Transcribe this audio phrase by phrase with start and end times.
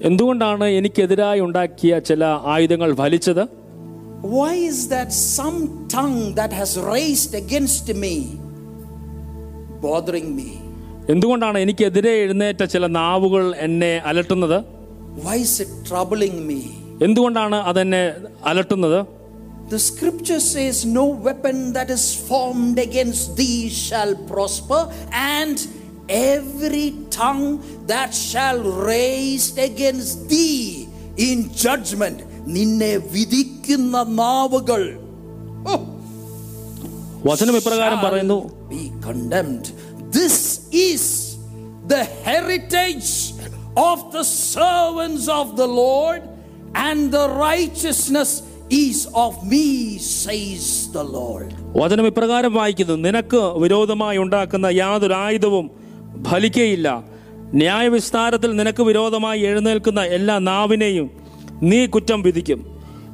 [0.04, 3.42] എന്തുകൊണ്ടാണ് എനിക്കെതിരായി ഉണ്ടാക്കിയ ചില ആയുധങ്ങൾ ഫലിച്ചത്
[4.34, 5.54] why is that some
[5.94, 8.14] tongue that has raised against me
[9.82, 10.50] bothering me
[11.10, 14.58] എന്തുകൊണ്ടാണ് എനിക്കെതിരെ എഴുന്നേറ്റ ചില നാവുകൾ എന്നെ അലട്ടുന്നത്
[15.24, 16.60] why is it troubling me
[17.06, 18.02] എന്തുകൊണ്ടാണ് അതെന്നെ
[18.50, 19.00] അലട്ടുന്നത്
[19.70, 24.80] The scripture says, No weapon that is formed against thee shall prosper,
[25.12, 25.58] and
[26.08, 27.46] every tongue
[27.86, 28.58] that shall
[28.90, 30.88] raise against thee
[31.28, 32.18] in judgment,
[32.56, 34.82] നിന്നെ വിധിക്കുന്ന നാവുകൾ
[35.72, 35.80] oh,
[37.28, 38.38] വചനം ഇപ്രകാരം പറയുന്നു
[38.72, 39.68] be condemned.
[40.18, 40.36] This
[40.90, 41.04] is
[41.86, 43.10] the heritage
[43.90, 45.56] of the servants of
[46.75, 51.53] the Lord, and the righteousness is of me, says the Lord.
[51.75, 52.93] വചനം ഇപ്രകാരം വായിക്കുന്നു.
[52.93, 55.71] നിനക്ക് വിരോധമായി ഉണ്ടാക്കുന്ന യാതൊരു ആയുധവും
[56.23, 57.03] ഫലിക്കയില്ല.
[57.53, 61.11] ന്യായവിസ്താരത്തിൽ നിനക്ക് വിരോധമായി എഴുന്നേൽക്കുന്ന എല്ലാ നാവിനെയും
[61.63, 62.65] നീ കുറ്റം വിധിക്കും.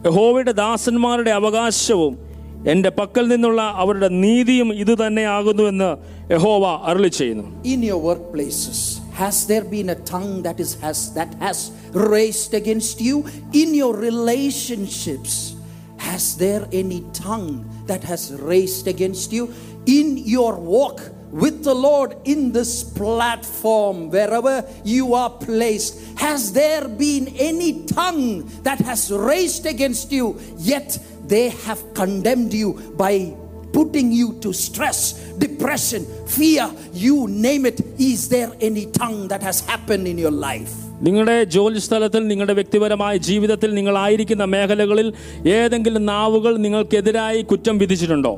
[0.05, 2.31] യഹോവയുടെ ദാസന്മാരുടെ അവകാശവും
[2.67, 5.97] എന്റെ പക്കൽ നിന്നുള്ള അവരുടെ നീതിയും ഇത് തന്നെയാകുന്നുവെന്ന്
[6.33, 8.90] യഹോവ അരളി ചെയ്യുന്നു In your workplaces,
[9.21, 13.23] has there been a tongue that is has that has raised against you?
[13.53, 15.55] In your relationships,
[15.97, 19.53] has there any tongue that has raised against you?
[19.85, 26.87] In your walk with the Lord in this platform, wherever you are placed, has there
[26.87, 33.37] been any tongue that has raised against you, yet they have condemned you by
[33.72, 35.00] putting you to stress,
[35.36, 36.64] depression, fear,
[36.96, 37.16] you
[37.46, 37.78] name it.
[38.02, 40.74] Is there any tongue that has happened in your life?
[41.02, 45.08] നിങ്ങളുടെ ജോലി സ്ഥലത്തിൽ നിങ്ങളുടെ വ്യക്തിപരമായ ജീവിതത്തിൽ നിങ്ങളായിരിക്കുന്ന മേഖലകളിൽ
[45.56, 48.34] ഏതെങ്കിലും നാവുകൾ നിങ്ങൾക്കെതിരായി കുറ്റം വിധിച്ചിട്ടുണ്ടോ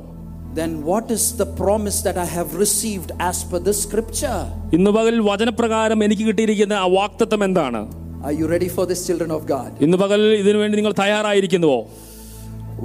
[0.55, 4.41] Then what is the promise that I have received as per the scripture?
[4.77, 7.83] ഇന്ന് പകൽ വചനപ്രകാരം എനിക്ക് കിട്ടിയിരിക്കുന്ന ആ വാക്തത്വം എന്താണ്
[8.29, 9.71] Are you ready for this, children of God?
[9.87, 11.81] ഇന്ന് പകൽ ഇതിനു വേണ്ടി നിങ്ങൾ തയ്യാറായിരിക്കുന്നുവോ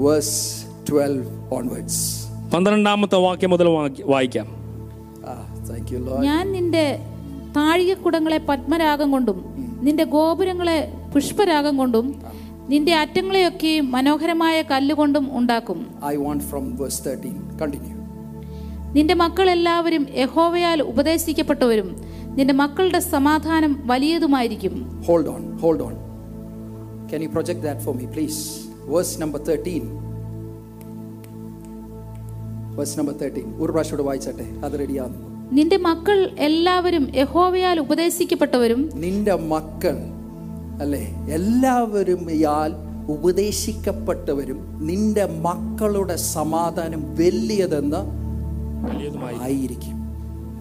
[0.08, 0.36] Verse
[0.86, 1.18] 12
[1.52, 1.98] onwards.
[2.55, 3.69] പന്ത്രണ്ടാമത്തെ വാക്യം മുതൽ
[4.05, 4.47] വായിക്കാം.
[5.31, 6.99] Ah, thank you, ഞാൻ നിന്റെ
[7.57, 9.45] താഴികക്കുടങ്ങളെ പത്മരാഗം കൊണ്ടും
[9.81, 12.23] നിന്റെ ഗോപുരങ്ങളെ പുഷ്പരാഗം കൊണ്ടും
[12.69, 15.79] നിന്റെ അറ്റങ്ങളെയൊക്കെയും മനോഹരമായ കല്ലുകൊണ്ടും ഉണ്ടാക്കും.
[15.79, 17.59] നിന്റെ മക്കൾ എല്ലാവരും verse 13.
[17.61, 17.99] കണ്ടിന്യൂ
[18.93, 25.03] നിന്റെ മക്കളെല്ലാവരും യഹോവയാൽ ഉപദേശിക്കപ്പെട്ടവരും നിന്റെ മക്കളുടെ സമാധാനം വലിയതുമായിരിക്കും.
[25.07, 25.95] Hold on hold on
[27.13, 30.08] Can you project that for me, please verse number 13.
[32.79, 33.55] Number 13.
[33.59, 34.47] ഒരു പ്രാവശ്യം വായിച്ചട്ടെ.
[34.65, 39.97] അത് റെഡിയാകുന്നു നിന്റെ മക്കൾ എല്ലാവരും യഹോവയാൽ ഉപദേശിക്കപ്പെട്ടവരും നിന്റെ മക്കൾ
[40.83, 41.15] അല്ലേ?
[41.29, 42.71] എല്ലാവരും ഇയാൾ
[43.09, 48.03] ഉപദേശിക്കപ്പെട്ടവരും നിന്റെ മക്കളുടെ സമാധാനം വലിയതെന്ന്
[49.43, 49.95] ആയിരിക്കും.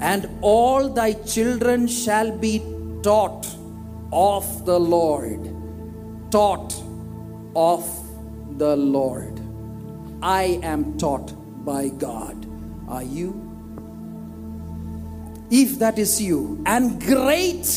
[0.04, 2.62] And all thy children shall be
[3.06, 3.48] taught
[4.14, 5.46] of the Lord
[6.34, 6.74] taught
[7.58, 7.92] of
[8.60, 9.40] the Lord
[10.26, 11.37] I am taught
[11.70, 12.38] by God.
[12.90, 13.30] Are you?
[15.52, 17.68] if that is you, and great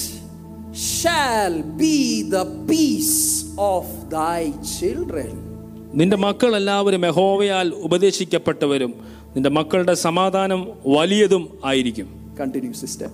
[0.93, 1.97] shall be
[2.31, 3.19] the peace
[3.67, 4.41] of thy
[4.79, 5.33] children.
[5.95, 8.93] നിന്റെ മക്കൾ എല്ലാവരും യഹോവയാൽ ഉപദേശിക്കപ്പെട്ടവരും
[9.35, 10.61] നിന്റെ മക്കളുടെ സമാധാനം
[10.97, 12.09] വലിയതും ആയിരിക്കും
[12.39, 13.11] continue sister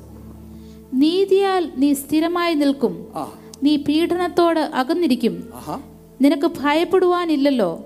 [0.95, 3.31] നീതിയാൽ നീ സ്ഥിരമായി നിൽക്കും Ah.
[3.63, 5.35] നീ പീഡനത്തോട് അകന്നിരിക്കും.
[6.21, 7.85] നിനക്ക് ഭയപ്പെടുവാനില്ലല്ലോ.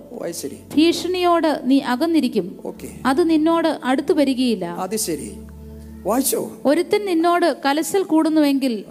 [0.76, 2.58] ഭീഷണിയോട് നീ അകന്നിരിക്കും.
[3.06, 4.76] അത് നിന്നോട് അടുത്തു വരികയില്ല.
[6.02, 6.52] വായിച്ചോ?
[6.64, 8.84] ഒരുത്തൻ നിന്നോട് കലശൽ കൂടുന്നുവെങ്കിൽ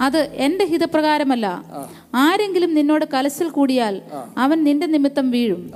[0.00, 1.64] അത് എന്റെ ഹിതപ്രകാരമല്ല.
[2.14, 4.02] ആരെങ്കിലും നിന്നോട് കലശൽ കൂടിയാൽ
[4.38, 5.70] അവൻ നിന്റെ നിമിത്തം വീഴും.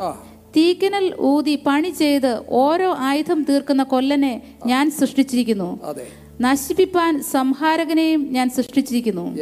[0.57, 5.81] തീക്കനൽ ഊതി പണി ചെയ്ത് ഓരോ ആയുധം തീർക്കുന്ന കൊല്ലനെ ഞാൻ സൃഷ്ടിച്ചിരിക്കുന്നു.
[6.41, 9.37] നശിപ്പിപ്പാൻ സംഹാരകനെയും ഞാൻ സൃഷ്ടിച്ചിരിക്കുന്നു.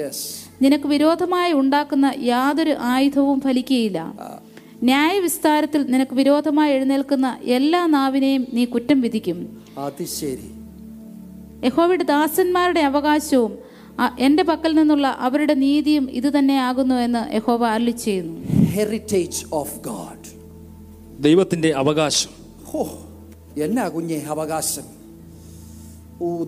[0.62, 3.98] നിനക്ക് വിരോധമായി ഉണ്ടാക്കുന്ന യാതൊരു ആയുധവും ഫലിക്കുകയില്ല.
[4.82, 9.38] ന്യായവിസ്താരത്തിൽ നിനക്ക് വിരോധമായി എഴുന്നേൽക്കുന്ന എല്ലാ നാവിനെയും നീ കുറ്റം വിധിക്കും.
[11.64, 13.58] യഹോവയുടെ ദാസന്മാരുടെ അവകാശവും
[14.18, 18.36] എന്റെ പക്കൽ നിന്നുള്ള അവരുടെ നീതിയും ഇത് തന്നെയാകുന്നു എന്ന് യഹോവ അരളി ചെയ്യുന്നു.
[18.76, 20.28] ഹെറിറ്റേജ് ഓഫ് ഗോഡ്
[21.22, 22.30] ദൈവത്തിന്റെ അവകാശം.
[22.74, 22.84] ഓ
[23.62, 24.97] എന്നാ കുഞ്ഞെ അവകാശം?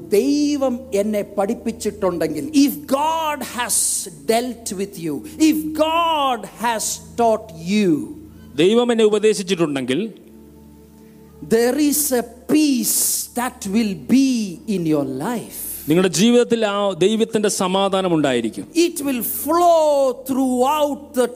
[0.09, 3.83] ദൈവം എന്നെ പഠിപ്പിച്ചിട്ടുണ്ടെങ്കിൽ if God has
[4.25, 7.89] dealt with you if God has taught you
[8.55, 10.01] ദൈവം എന്നെ ഉപദേശിച്ചിട്ടുണ്ടെങ്കിൽ
[11.49, 12.99] there is a peace
[13.37, 14.27] that will be
[14.67, 19.81] in your life നിങ്ങളുടെ ജീവിതത്തിൽ ആ ദൈവത്തിന്റെ സമാധാനം ഉണ്ടായിരിക്കും it will flow
[20.29, 21.27] throughout the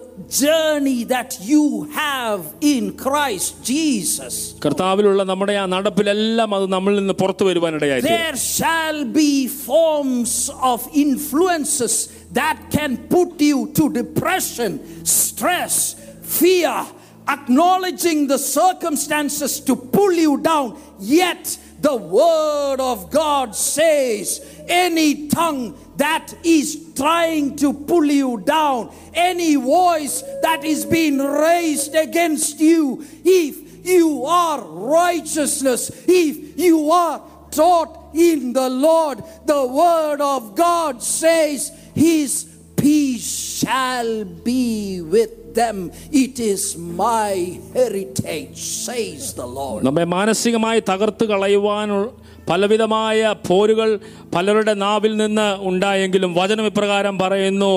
[0.42, 1.64] journey that you
[2.00, 2.42] have
[2.74, 4.34] in Christ Jesus.
[4.66, 9.32] കർത്താവിലുള്ള നമ്മുടെ ആ നടപ്പിലെല്ലാം അത് നമ്മളിൽ നിന്ന് പുറത്തു വരുവാനിടയായിരിക്കും There shall be
[9.70, 10.34] forms
[10.72, 11.96] of influences
[12.34, 14.72] that can put you to depression,
[15.20, 15.76] stress,
[16.40, 16.74] fear,
[17.36, 20.68] acknowledging the circumstances to pull you down.
[21.20, 21.46] Yet
[21.85, 29.57] the word of God says, any tongue that is trying to pull you down, any
[29.57, 38.15] voice that is being raised against you, if you are righteousness, if you are taught
[38.15, 42.45] in the Lord, the word of God says, His
[42.77, 45.77] peace shall be with them.
[46.25, 46.63] It is
[47.01, 47.31] my
[47.75, 49.81] heritage, says the Lord.
[49.87, 52.05] നമ്മെ മാനസികമായി തകർത്തു കളയുവാനുള്ള
[52.49, 53.19] പലവിധമായ
[53.49, 53.91] പോരുകൾ
[54.35, 57.71] പലരുടെ നാവിൽ നിന്ന് ഉണ്ടായെങ്കിലും വചനം ഇപ്രകാരം പറയുന്നു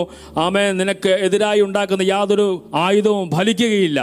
[0.45, 2.47] ആമേ നിനക്ക് എതിരായി ഉണ്ടാക്കുന്ന യാതൊരു
[2.85, 3.99] ആയുധവും ഫലിക്കുകയില്ല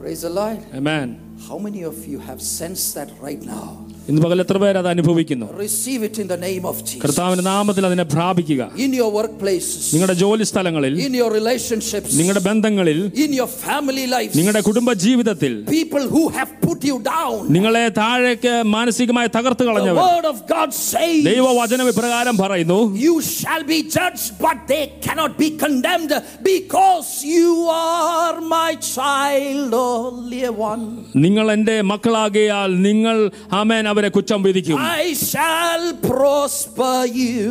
[0.00, 0.60] Praise the Lord.
[0.74, 1.08] Amen.
[1.48, 3.66] How many of you have sensed that right now?
[4.10, 7.00] ഇന്ന് പകൽ എത്ര പേര് അത് അനുഭവിക്കുന്നു Receive it in the name of Jesus.
[7.04, 13.00] കർത്താവിന്റെ നാമത്തിൽ അതിനെ പ്രാപിക്കുക In your workplaces, നിങ്ങളുടെ ജോലി സ്ഥലങ്ങളിൽ in your relationships, നിങ്ങളുടെ ബന്ധങ്ങളിൽ
[13.24, 17.36] in your family life, നിങ്ങളുടെ കുടുംബ ജീവിതത്തിൽ people who have put you down.
[17.56, 23.64] നിങ്ങളെ താഴേക്ക് മാനസികമായി തകർത്ത് The കളഞ്ഞവർ word of God says, ദൈവവചനം ഇപ്രകാരം പറയുന്നു You shall
[23.66, 24.08] be judged,
[24.40, 26.14] but they cannot be condemned
[26.50, 27.50] because you
[27.92, 30.84] are my child, only one.
[31.24, 33.16] നിങ്ങൾ എന്റെ മക്കളാകിയാൽ നിങ്ങൾ
[33.60, 37.48] ആമേൻ അവരെ കുറ്റം വിധിക്കും I shall prosper you.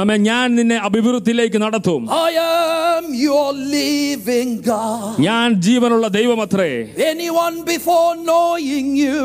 [0.00, 3.46] ആമേൻ ഞാൻ നിന്നെ അഭിവൃദ്ധിയിലേക്ക് നടത്തും I am your
[3.76, 5.08] living God.
[5.28, 6.70] ഞാൻ ജീവനുള്ള ദൈവമത്രേ
[7.12, 9.16] Anyone before knowing you,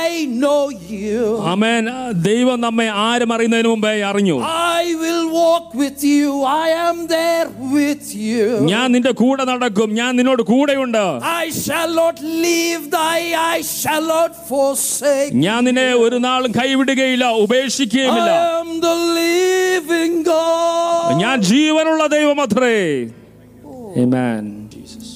[0.00, 0.08] I
[0.42, 0.62] know
[0.96, 1.22] you.
[1.52, 1.84] ആമേൻ
[2.28, 4.36] ദൈവം നമ്മെ ആരും അറിയുന്നതിന് മുമ്പേ അറിഞ്ഞു
[4.80, 6.26] I will walk with you.
[6.64, 8.44] I am there with you.
[8.72, 11.02] ഞാൻ നിന്റെ കൂടെ നടക്കും ഞാൻ നിന്നോട് കൂടെയുണ്ട്
[11.38, 13.18] I shall not leave thy,
[13.54, 15.32] I shall not forsake.
[15.46, 21.09] ഞാൻ നിന്നെ ഒരു നാളും കൈവിടുകയില്ല ഉപേക്ഷിക്കുകയുമില്ല I am the living God.
[21.23, 22.75] ഞാൻ ജീവനുള്ള ദൈവമത്രേ
[23.95, 24.43] Amen.
[24.69, 25.07] Jesus.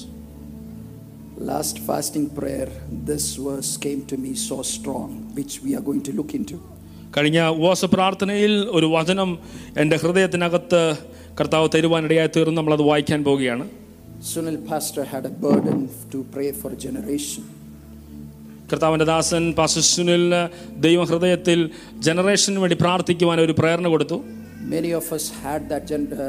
[1.50, 2.68] Last fasting prayer,
[3.08, 6.56] this verse came to me so strong, which we are going to look into.
[7.16, 9.30] കഴിഞ്ഞ ഉപവാസ പ്രാർത്ഥനയിൽ ഒരു വചനം
[9.82, 10.80] എൻ്റെ ഹൃദയത്തിനകത്ത്
[11.38, 13.66] കർത്താവ് തരുവാനിടയായി തീർന്ന് നമ്മളത് വായിക്കാൻ പോവുകയാണ്
[14.22, 15.78] Sunil Pastor had a burden
[16.12, 17.42] to pray for a generation.
[18.73, 19.43] കർത്താവിന്റെ ദാസൻ
[19.91, 20.41] സുനിലിന്
[20.85, 21.59] ദൈവഹൃദയത്തിൽ
[22.07, 24.19] ജനറേഷന് വേണ്ടി പ്രാർത്ഥിക്കുവാൻ ഒരു പ്രേരണ കൊടുത്തു
[24.73, 26.27] Many of us had that uh,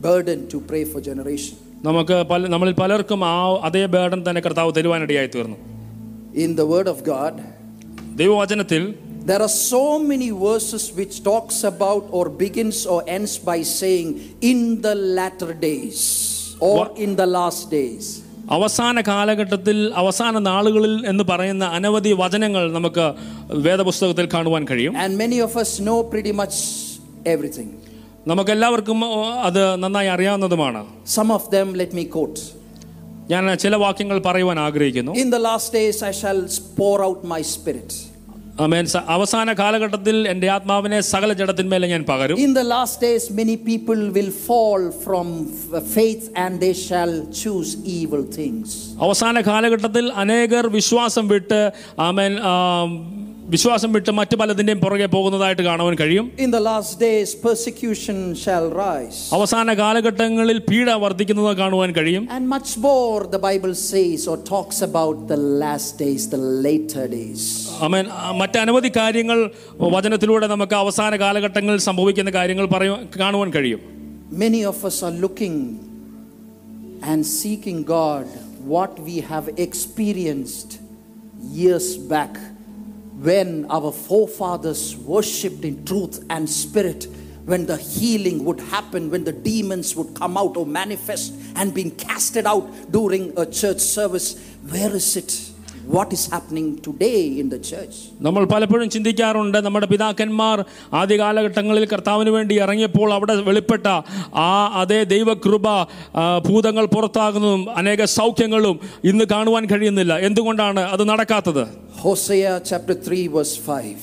[0.00, 1.54] burden to pray for generation.
[1.82, 3.34] നമുക്ക് പല നമ്മളിൽ പലർക്കും ആ
[3.66, 5.58] അതേ ബേഡൻ തന്നെ കർത്താവ് തരുവാനിടയായി തീർന്നു
[6.44, 7.42] in the word of God
[8.16, 8.82] ദൈവവചനത്തിൽ
[9.26, 14.08] there are so many verses which talks about or begins or ends by saying
[14.50, 16.00] in the latter days
[16.60, 18.06] or What- in the last days.
[18.49, 23.05] അവസാന കാലഘട്ടത്തിൽ അവസാന നാളുകളിൽ എന്ന് പറയുന്ന അനവധി വചനങ്ങൾ നമുക്ക്
[23.67, 26.57] വേദപുസ്തകത്തിൽ കാണുവാൻ കഴിയും And many of us know pretty much
[27.25, 27.69] everything.
[28.27, 28.99] നമുക്കെല്ലാവർക്കും
[29.43, 30.81] അത് നന്നായി അറിയാവുന്നതുമാണ്
[31.17, 32.39] Some of them, let me quote.
[33.29, 36.41] ഞാൻ ചില വാക്യങ്ങൾ പറയുവാൻ ആഗ്രഹിക്കുന്നു In the last days, I shall
[36.77, 37.91] pour out my spirit.
[39.08, 44.30] അവസാന കാലഘട്ടത്തിൽ എന്റെ ആത്മാവിനെ സകല ജഡത്തിന്മേലെ ഞാൻ പകരും In the last days, many people will
[44.48, 45.26] fall from
[45.72, 47.12] f- faith and they shall
[47.42, 48.66] choose evil things.
[49.00, 51.60] അവസാന കാലഘട്ടത്തിൽ അനേകർ വിശ്വാസം വിട്ട്
[52.00, 52.34] ആമേൻ
[53.53, 59.19] വിശ്വാസം വിട്ട് മറ്റു പലതിൻ്റെയും പുറകെ പോകുന്നതായിട്ട് കാണുവാൻ കഴിയും In the last days, persecution shall rise.
[59.37, 65.17] അവസാന കാലഘട്ടങ്ങളിൽ പീഡ വർദ്ധിക്കുന്നത് കാണുവാൻ കഴിയും And much more, the Bible says or talks about
[65.27, 67.43] the last days, the later days.
[67.87, 69.39] ആമേൻ ആ, മറ്റനവധി കാര്യങ്ങൾ
[69.95, 73.81] വചനത്തിലൂടെ നമുക്ക് അവസാന കാലഘട്ടങ്ങളിൽ സംഭവിക്കുന്ന കാര്യങ്ങൾ പറയ കാണുവാൻ കഴിയും
[74.43, 75.57] Many of us are looking
[77.03, 78.27] and seeking God
[78.73, 80.69] what we have experienced
[81.53, 82.33] years back
[83.18, 87.08] when our forefathers worshipped in truth and spirit,
[87.46, 91.90] when the healing would happen, when the demons would come out or manifest and being
[91.92, 94.38] casted out during a church service.
[94.68, 95.50] Where is it?
[95.88, 97.96] What is happening today in the church?
[98.20, 100.58] നമ്മൾ പലപ്പോഴും ചിന്തിക്കാറുണ്ട് നമ്മുടെ പിതാക്കന്മാർ
[100.92, 103.86] ആദ്യ കാലഘട്ടങ്ങളിൽ കർത്താവിന് വേണ്ടി ഇറങ്ങിയപ്പോൾ അവിടെ വെളിപ്പെട്ട
[104.42, 105.66] ആ അതേ ദൈവകൃപ
[106.48, 111.64] ഭൂതങ്ങൾ പുറത്താകുന്നതും അനേക സൗഖ്യങ്ങളും ഇന്ന് കാണുവാൻ കഴിയുന്നില്ല എന്തുകൊണ്ടാണ് അത് നടക്കാത്തത്
[112.02, 113.94] ഹോസയ chapter 3, verse 5.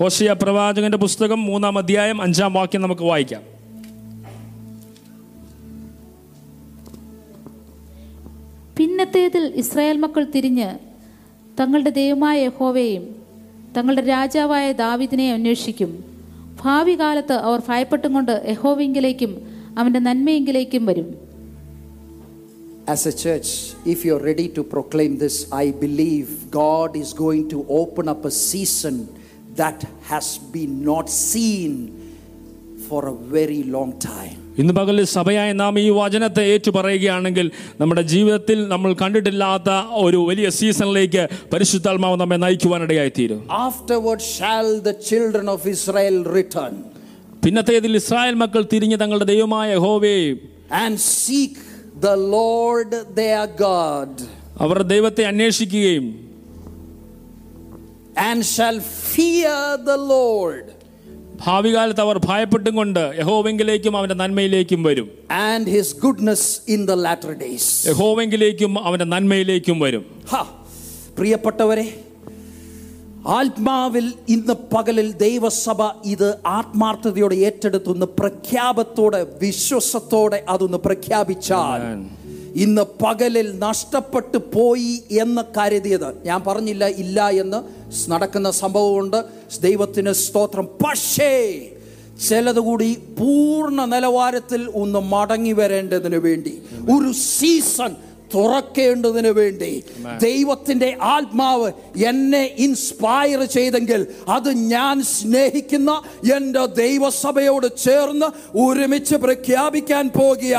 [0.00, 3.44] ഹോഷിയ പ്രവാചകന്റെ പുസ്തകം മൂന്നാം അധ്യായം അഞ്ചാം വാക്യം നമുക്ക് വായിക്കാം
[8.76, 10.68] പിന്നത്തേതിൽ ഇസ്രായേൽ മക്കൾ തിരിഞ്ഞ്
[11.58, 13.04] തങ്ങളുടെ ദൈവമായ യഹോവയെയും
[13.76, 15.90] തങ്ങളുടെ രാജാവായ ദാവിദിനെ അന്വേഷിക്കും
[16.62, 19.32] ഭാവി കാലത്ത് അവർ ഭയപ്പെട്ടും കൊണ്ട് യഹോവെങ്കിലേക്കും
[19.80, 21.08] അവന്റെ നന്മയെങ്കിലേക്കും വരും
[22.94, 23.48] As a church,
[23.84, 28.30] if you're ready to proclaim this, I believe God is going to open up a
[28.30, 28.96] season
[29.54, 31.72] that has been not seen
[32.86, 34.47] for a very long time.
[34.58, 37.46] ഇന്ന് പകലിൽ സഭയായ നാം ഈ വചനത്തെ ഏറ്റു പറയുകയാണെങ്കിൽ
[37.80, 39.70] നമ്മുടെ ജീവിതത്തിൽ നമ്മൾ കണ്ടിട്ടില്ലാത്ത
[40.02, 41.22] ഒരു വലിയ സീസണിലേക്ക്
[41.52, 43.40] പരിശുദ്ധാത്മാവ് നമ്മെ നയിക്കുവാനിടയായിത്തീരും.
[43.66, 46.74] Afterward shall the children of Israel return
[47.44, 50.22] പിന്നത്തേതിൽ ഇസ്രായേൽ മക്കൾ തിരിഞ്ഞ് തങ്ങളുടെ ദൈവമായ യഹോവയെ
[50.82, 51.62] and seek
[52.00, 54.16] the Lord their God
[54.64, 56.06] അവർ ദൈവത്തെ അന്വേഷിക്കുകയും
[58.28, 58.78] and shall
[59.12, 60.64] fear the Lord.
[61.46, 65.10] ഭാവി കാലത്ത് അവർ ഭയപ്പെട്ടും കൊണ്ട് യഹോവെങ്കിലേക്കും അവന്റെ നന്മയിലേക്കും വരും.
[65.30, 70.04] And his goodness in the latter days യഹോവെങ്കിലേക്കും അവന്റെ നന്മയിലേക്കും വരും.
[70.32, 70.36] ഹ,
[71.18, 71.86] പ്രിയപ്പെട്ടവരെ
[73.26, 81.82] ആത്മാവിൽ ഇന്ന് പകലിൽ ദൈവസഭ ഇത് ആത്മാർത്ഥതയോടെ ഏറ്റെടുത്തുന്ന പ്രഖ്യാപത്തോടെ വിശ്വസത്തോടെ അതൊന്ന് പ്രഖ്യാപിച്ചാൽ.
[82.54, 87.77] ഇന്ന് പകലിൽ നഷ്ടപ്പെട്ടു പോയി എന്ന് കരുതിയത് ഞാൻ പറഞ്ഞില്ല ഇല്ല എന്ന്
[88.08, 89.24] നടക്കുന്ന സംഭവമുണ്ട്.
[89.60, 90.68] ദൈവത്തിന് സ്തോത്രം.
[90.86, 91.66] പക്ഷേ
[92.28, 96.62] ചിലത് കൂടി പൂർണ നിലവാരത്തിൽ ഒന്ന് മടങ്ങി വരേണ്ടതിന് വേണ്ടി.
[96.72, 97.96] ഒരു സീസൺ
[98.34, 99.70] തുറക്കേണ്ടതിന് വേണ്ടി
[100.18, 101.68] ദൈവത്തിന്റെ ആത്മാവ്
[102.10, 105.90] എന്നെ ഇൻസ്പയർ ചെയ്തെങ്കിൽ അത് ഞാൻ സ്നേഹിക്കുന്ന
[106.36, 110.54] എന്റെ ദൈവസഭയോട് ചേർന്ന് ഒരുമിച്ച് പ്രഖ്യാപിക്കാൻ പോകിയ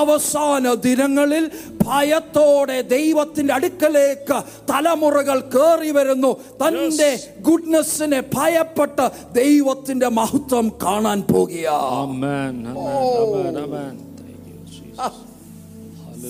[0.00, 1.44] അവസാന ദിനങ്ങളിൽ
[1.84, 4.36] ഭയത്തോടെ ദൈവത്തിന്റെ അടുക്കലേക്ക്
[4.70, 6.30] തലമുറകൾ കയറി വരുന്നു.
[6.62, 7.10] തന്റെ
[7.42, 11.66] ഗുഡ്നെസ്സിനെ ഭയപ്പെട്ട് ദൈവത്തിന്റെ മഹത്വം കാണാൻ പോകുക.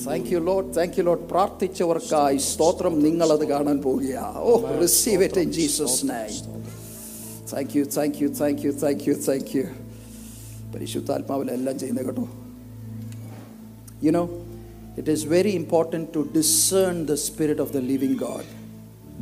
[0.01, 5.41] Thank you Lord thank you Lord പ്രാർത്ഥിച്ചവർക്കായി സ്തോത്രം നിങ്ങൾ അത് കാണാൻ പോകുക ഓ receive it
[5.41, 6.39] in Jesus name
[7.53, 9.65] thank you thank you thank you thank you thank you
[10.75, 12.25] പരിശുദ്ധാത്മാവിലെല്ലാം ചെയ്യുന്നത് കേട്ടോ.
[14.03, 14.25] You know
[14.99, 18.49] it is very important to discern the spirit of the living God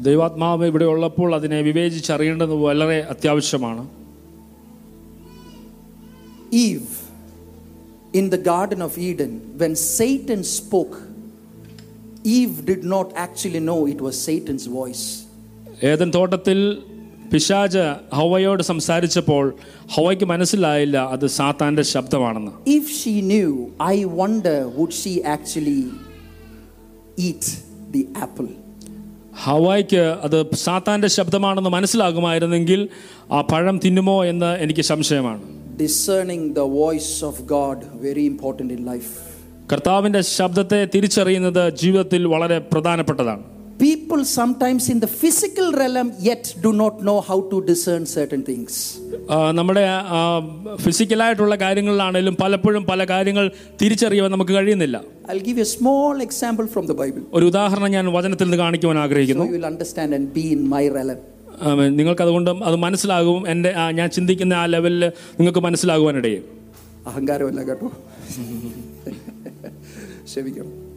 [0.08, 3.82] ദൈവാത്മാവ് ഇവിടെ ഉള്ളപ്പോൾ അതിനെ വിവേചിച്ചറിയേണ്ടത് വളരെ അത്യാവശ്യമാണ്.
[6.62, 6.88] Eve
[8.13, 10.95] in the Garden of Eden, when Satan spoke,
[12.37, 15.05] Eve did not actually know it was Satan's voice.
[15.91, 16.59] ഏതൻ തോട്ടത്തിൽ
[17.31, 17.83] പിശാജ്
[18.17, 19.45] ഹവയോട് സംസാരിച്ചപ്പോൾ
[19.95, 23.49] ഹവയ്ക്ക് മനസ്സിലായില്ല അത് സാത്താന്റെ ശബ്ദമാണെന്ന് If she knew,
[23.93, 25.81] I wonder would she actually
[27.27, 27.45] eat
[27.95, 28.49] the apple?
[29.45, 32.81] ഹവായ്ക്ക് അത് സാത്താന്റെ ശബ്ദമാണെന്ന് മനസ്സിലാകുമായിരുന്നെങ്കിൽ
[33.31, 35.43] ആ പഴം തിന്നുമോ എന്ന് എനിക്ക് സംശയമാണ്
[35.79, 39.09] Discerning the voice of God, very important in life.
[39.71, 43.43] കർത്താവിന്റെ ശബ്ദത്തെ തിരിച്ചറിയുന്നത് ജീവിതത്തിൽ വളരെ പ്രധാനപ്പെട്ടതാണ്
[43.79, 48.71] People sometimes in the physical realm yet do not know how to discern certain things.
[49.29, 49.83] ആ, നമ്മുടെ
[50.17, 50.19] ആ,
[50.75, 53.45] ഫിസിക്കലായിട്ടുള്ള കാര്യങ്ങളിലാണെങ്കിലും പലപ്പോഴും പല കാര്യങ്ങൾ
[53.81, 54.97] തിരിച്ചറിയുവാൻ നമുക്ക് കഴിയുന്നില്ല
[55.29, 58.95] I'll give you a small example from the Bible ഒരു ഉദാഹരണം ഞാൻ വചനത്തിൽ നിന്ന് കാണിക്കുവാൻ
[58.95, 61.19] so ആഗ്രഹിക്കുന്നു you will understand and be in my realm.
[61.60, 61.96] amen.
[61.96, 63.50] നിങ്ങൾക്ക് അത് മനസ്സിലാകും.
[63.50, 66.42] എന്റെ ഞാൻ ചിന്തിക്കുന്ന ആ ലെവലിൽ നിങ്ങൾക്ക് മനസ്സിലാകുവാനിടയിൽ
[67.06, 67.86] അഹങ്കാരമല്ല കേട്ടോ.
[70.24, 70.90] ക്ഷമിക്കണം.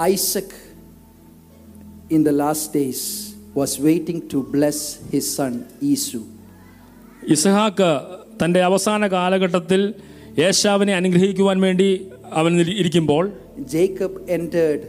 [0.00, 0.68] Isaac
[2.10, 6.18] in the last days was waiting to bless his son Esau
[7.28, 8.00] ഇസഹാക്ക്
[8.44, 9.94] തന്റെ അവസാന കാലഘട്ടത്തിൽ
[10.38, 14.80] യേശാവിനെ അനുഗ്രഹിക്കുവാൻ വേണ്ടി അവൻ ഇരി- ഇരിക്കുമ്പോൾ Jacob entered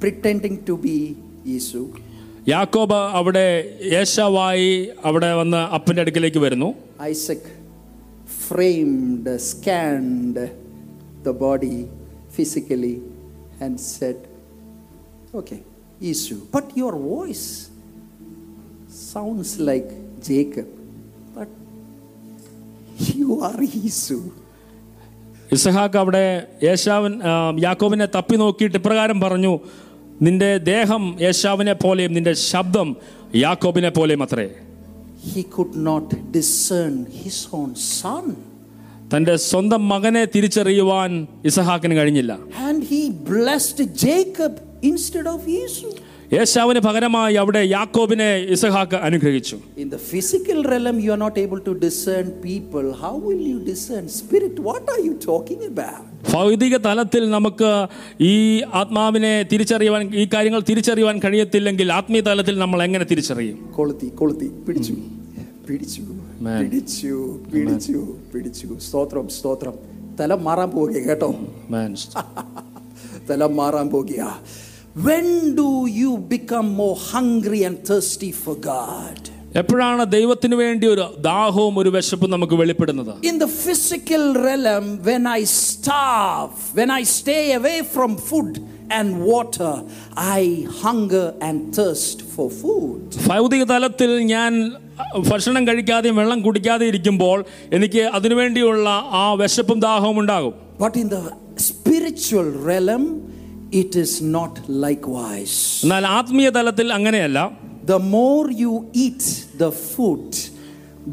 [0.00, 1.16] pretending to be
[1.48, 1.86] Esau.
[2.48, 3.48] യാക്കോബ് അവിടെ
[3.94, 4.70] യേശാവായി
[5.08, 6.70] അവിടെ വന്ന് അപ്പന്റെ അടുക്കിലേക്ക് വരുന്നു
[7.10, 7.50] Isaac
[8.46, 10.38] framed, scanned
[11.26, 11.76] the body
[12.30, 12.94] physically
[13.60, 14.18] and said,
[15.34, 15.60] Okay,
[16.00, 17.46] Esau, but your voice
[19.12, 20.68] sounds like Jacob,
[21.36, 21.50] but
[23.10, 24.22] you are Esau.
[25.50, 26.26] ഇസഹാക്ക് അവിടെ
[26.66, 27.14] യേശാവൻ
[27.64, 29.50] യാക്കോബിനെ തപ്പി നോക്കിയിട്ട് ഇപ്രകാരം പറഞ്ഞു
[30.25, 32.89] നിന്റെ ദേഹം യേശാവിനെ പോലെയും നിന്റെ ശബ്ദം
[33.41, 34.47] യാക്കോബിനെ പോലെയും അത്രേ
[35.27, 38.25] He could not discern his own son.
[39.11, 41.11] തൻ്റെ സ്വന്തം മകനെ തിരിച്ചറിയുവാൻ
[41.49, 42.31] ഇസഹാക്കിന് കഴിഞ്ഞില്ല
[42.67, 45.91] And he blessed Jacob instead of Esau.
[46.32, 49.56] യേശാവിന് പകരമായി അവിടെ യാക്കോബിനെ ഇസഹാക്ക് അനുഗ്രഹിച്ചു.
[49.78, 54.08] In the physical realm you are not able to discern people how will you discern
[54.08, 57.86] spirit what are you talking about ഭൗതിക തലത്തിൽ നമുക്ക്
[58.20, 63.72] ഈ ആത്മാവിനെ തിരിച്ചറിയുവാൻ ഈ കാര്യങ്ങൾ തിരിച്ചറിയുവാൻ കഴിയത്തില്ലെങ്കിൽ ആത്മീയ തലത്തിൽ നമ്മൾ എങ്ങനെ തിരിച്ചറിയും?
[63.76, 64.92] കൊളുത്തി കൊളുത്തി പിടിച്ചു.
[65.68, 66.02] പിടിച്ചു.
[66.60, 67.14] പിടിച്ചു
[67.54, 68.78] പിടിച്ചു പിടിച്ചു.
[68.88, 69.74] സ്തോത്രം സ്തോത്രം.
[70.20, 71.34] തല മാറാൻ പോവുക കേട്ടോ.
[73.30, 74.40] തല മാറാൻ പോകുക
[75.07, 75.27] When
[75.59, 75.69] do
[76.01, 79.25] you become more hungry and thirsty for God
[79.59, 85.43] എപ്പോഴാണ് ദൈവത്തിന് വേണ്ടി ഒരു ദാഹവും ഒരു വിശപ്പും നമുക്ക് വെളിപ്പെടുന്നത് In the physical realm, when I
[85.61, 88.51] starve, when I stay away from food
[88.91, 89.71] and water,
[90.37, 90.43] I
[90.83, 92.99] hunger and thirst for food.
[93.29, 94.51] ഭൗതിക തലത്തിൽ ഞാൻ
[95.27, 97.37] ഭക്ഷണം കഴിക്കാതെയും വെള്ളം കുടിക്കാതെ ഇരിക്കുമ്പോൾ
[97.71, 101.23] എനിക്ക് അതിനുവേണ്ടിയുള്ള ആ വിശപ്പും ദാഹവും ഉണ്ടാകും But in the
[101.67, 103.05] spiritual realm,
[103.71, 104.53] it is not
[104.85, 105.55] likewise.
[105.85, 107.39] എന്നാൽ ആത്മീയ തലത്തിൽ അങ്ങനെയല്ല
[107.93, 108.73] The more you
[109.05, 109.23] eat
[109.63, 110.29] the food,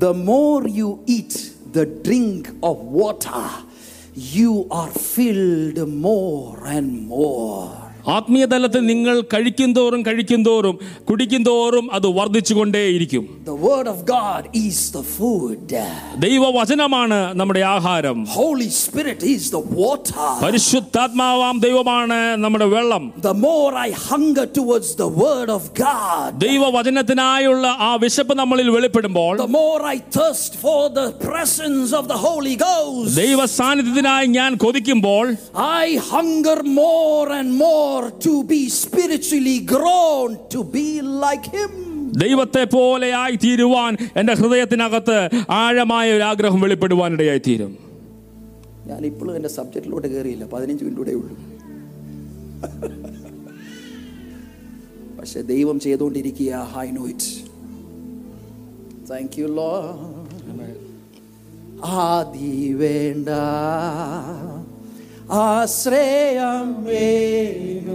[0.05, 1.35] the more you eat
[1.77, 3.45] the drink of water,
[4.39, 7.88] you are filled more and more.
[8.15, 10.75] ആത്മീയ തലത്തിൽ നിങ്ങൾ കഴിക്കും തോറും കഴിക്കും തോറും
[11.09, 15.63] കുടിക്കും തോറും അത് വർദ്ധിച്ചുകൊണ്ടേയിരിക്കും The word of God is the food.
[16.25, 20.29] ദൈവവചനമാണ് നമ്മുടെ ആഹാരം Holy Spirit is the water.
[20.45, 27.93] പരിശുദ്ധാത്മാവാം ദൈവമാണ് നമ്മുടെ വെള്ളം The more I hunger towards the word of God, ദൈവവചനത്തിനായുള്ള ആ
[28.05, 33.11] വിശപ്പ് നമ്മളിൽ വെളിപ്പെടുമ്പോൾ the more I thirst for the presence of the Holy Ghost.
[33.23, 35.25] ദൈവ സാന്നിധ്യത്തിനായി ഞാൻ കൊതിക്കുമ്പോൾ
[35.81, 40.88] I hunger more and more to be spiritually grown to be
[41.26, 41.72] like Him.
[42.24, 45.18] ദൈവത്തെ പോലെയായി തീരുവാൻ എന്റെ ഹൃദയത്തിനകത്ത്
[45.50, 47.74] ആഴമായ ഒരു ആഗ്രഹം വെളിപ്പെടുവാനിടയായി തീരും
[48.90, 50.46] ഞാൻ ഇപ്പോഴും എന്റെ സബ്ജക്റ്റിലോട്ട് കയറിയില്ല.
[50.54, 51.36] പതിനഞ്ച് മിനിറ്റൂടെ ഉള്ളൂ.
[55.20, 57.32] പക്ഷെ ദൈവം ചെയ്തുകൊണ്ടിരിക്കുക high know it
[59.12, 59.72] thank you Lord
[61.86, 63.30] ആദി വേണ്ട.
[65.32, 67.90] ആശ്രയം വേഗ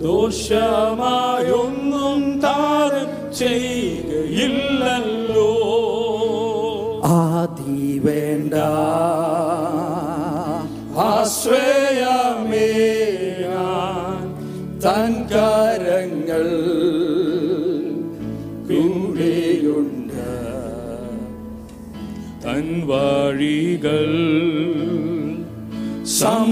[0.00, 5.19] ദോഷമായൊന്നും താരം ചെയ്യുകയില്ലല്ലോ.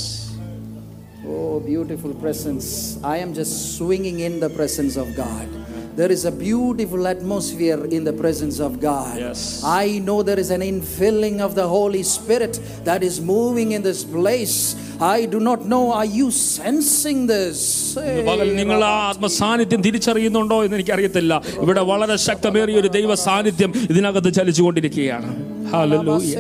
[1.25, 2.67] Oh, beautiful presence.
[3.05, 5.49] I am just swinging in the presence of God.
[5.97, 9.19] There is a beautiful atmosphere in the presence of God.
[9.19, 9.41] Yes.
[9.65, 14.01] I know there is an infilling of the Holy Spirit that is moving in this
[14.17, 14.57] place.
[15.01, 17.59] I do not know, are you sensing this?
[18.07, 21.33] ഇന്ന് പകൽ നിങ്ങൾ ആ ആത്മസാന്നിധ്യം തിരിച്ചറിയുന്നുണ്ടോ എന്ന് എനിക്കറിയത്തില്ല
[21.67, 25.31] ഇവിടെ വളരെ ശക്തമേറിയ ഒരു ദൈവ സാന്നിധ്യം ഇതിനകത്ത് ചലിച്ചുകൊണ്ടിരിക്കുകയാണ്
[25.71, 26.39] Hallelujah.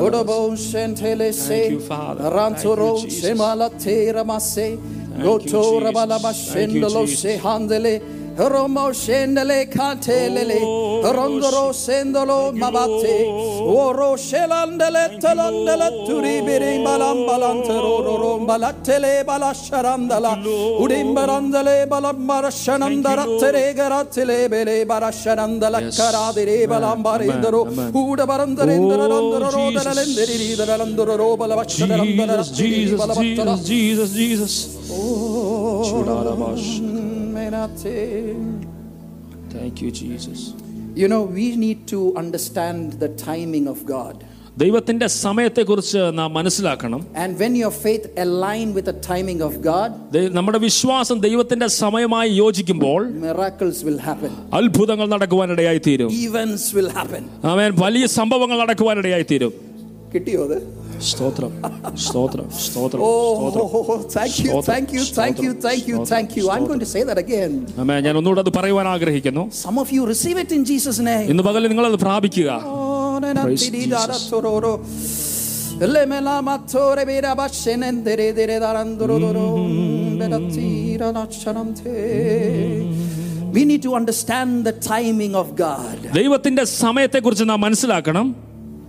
[0.00, 1.76] Godobo shentele se.
[1.78, 4.78] Rantoro shemala te ramase.
[5.18, 8.00] Gotora balabashendelo se handele.
[8.38, 10.60] Romo shendele kantelele,
[11.02, 13.26] Rondoro sendolo mabate,
[13.66, 20.38] Woro shelandele telandele turibiri balam balantero rorom balatele balasharandala,
[20.78, 34.54] Udimbarandele balambarashanandaratele garatele bele barashanandala karadere balambarindaro, Udabarandarindarandaro dalalenderidarandaro balabashanandara, Jesus, Jesus, Jesus, Jesus.
[34.92, 36.04] Oh,
[37.37, 39.53] Jesus, Jesus, Jesus.
[39.53, 40.53] Thank you, Jesus.
[40.95, 44.23] You know, we need to understand the timing of God.
[44.57, 50.29] ദൈവത്തിന്റെ സമയത്തെക്കുറിച്ച് നാം മനസ്സിലാക്കണം And when your faith align with the timing of God, ദൈ-
[50.29, 54.29] നമ്മുടെ വിശ്വാസം ദൈവത്തിന്റെ സമയമായി യോജിക്കുമ്പോൾ miracles will happen.
[54.53, 57.29] അത്ഭുതങ്ങൾ നടക്കുവാനിടയായി തീരും Events will happen.
[57.43, 59.66] അവൻ വലിയ സംഭവങ്ങൾ നടക്കുവാനിടയായി തീരും
[60.14, 60.78] കിട്ടിയോ അത്?
[61.00, 61.62] സ്തോത്രം.
[61.96, 62.50] സ്തോത്രം.
[62.50, 63.00] സ്തോത്രം.
[64.16, 65.00] Thank you
[66.08, 68.04] thank you I am going to say that again amen.
[68.04, 68.50] ഞാൻ ഒന്നുകൂടി അത്
[68.88, 69.50] ആഗ്രഹിക്കുന്നു.
[69.50, 72.60] Some of you receive it in Jesus name ഇന്ന് പകൽ നിങ്ങൾ അത് പ്രാപിക്കുക
[75.78, 75.88] mm-hmm.
[86.14, 88.47] ദൈവത്തിന്റെ സമയത്തെ കുറിച്ച് നാം മനസ്സിലാക്കണം.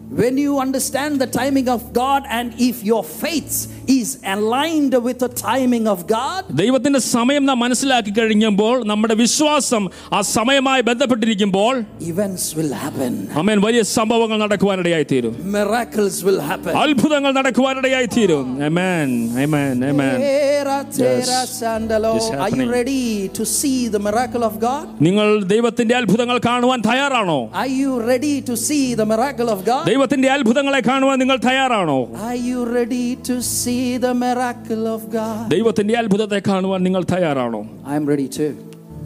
[0.10, 5.31] When you understand the timing of God and if your faith is aligned with the
[5.43, 11.75] timing of God, ദൈവത്തിന്റെ സമയം നാം മനസ്സിലാക്കി കഴിഞ്ഞപ്പോൾ നമ്മുടെ വിശ്വാസം ആ സമയമായി ബന്ധപ്പെട്ടിരിക്കുമ്പോൾ
[12.13, 13.13] events will happen.
[13.37, 16.73] അമേൻ വലിയ സംഭവങ്ങൾ നടക്കുവാനിടയായി തീരും Miracles will happen.
[16.85, 19.09] അത്ഭുതങ്ങൾ നടക്കുവാനിടയായി തീരും Amen.
[19.45, 19.77] Amen.
[19.85, 20.17] Amen.
[20.25, 21.51] Tera, tera, Yes.
[21.61, 22.13] sandalo.
[22.17, 22.71] It's Are you happening.
[22.71, 24.85] ready to see the miracle of God?
[25.01, 29.85] നിങ്ങൾ ദൈവത്തിന്റെ അത്ഭുതങ്ങൾ കാണുവാൻ തയ്യാറാണോ Are you ready to see the miracle of God?
[29.91, 35.44] ദൈവത്തിന്റെ അത്ഭുതങ്ങളെ കാണുവാൻ നിങ്ങൾ തയ്യാറാണോ Are you ready to see the miracle of God?
[35.54, 37.62] ദൈവത്തിന്റെ അത്ഭുതത്തെ കാണുവാൻ നിങ്ങൾ തയ്യാറാണോ
[37.94, 38.52] I'm ready too.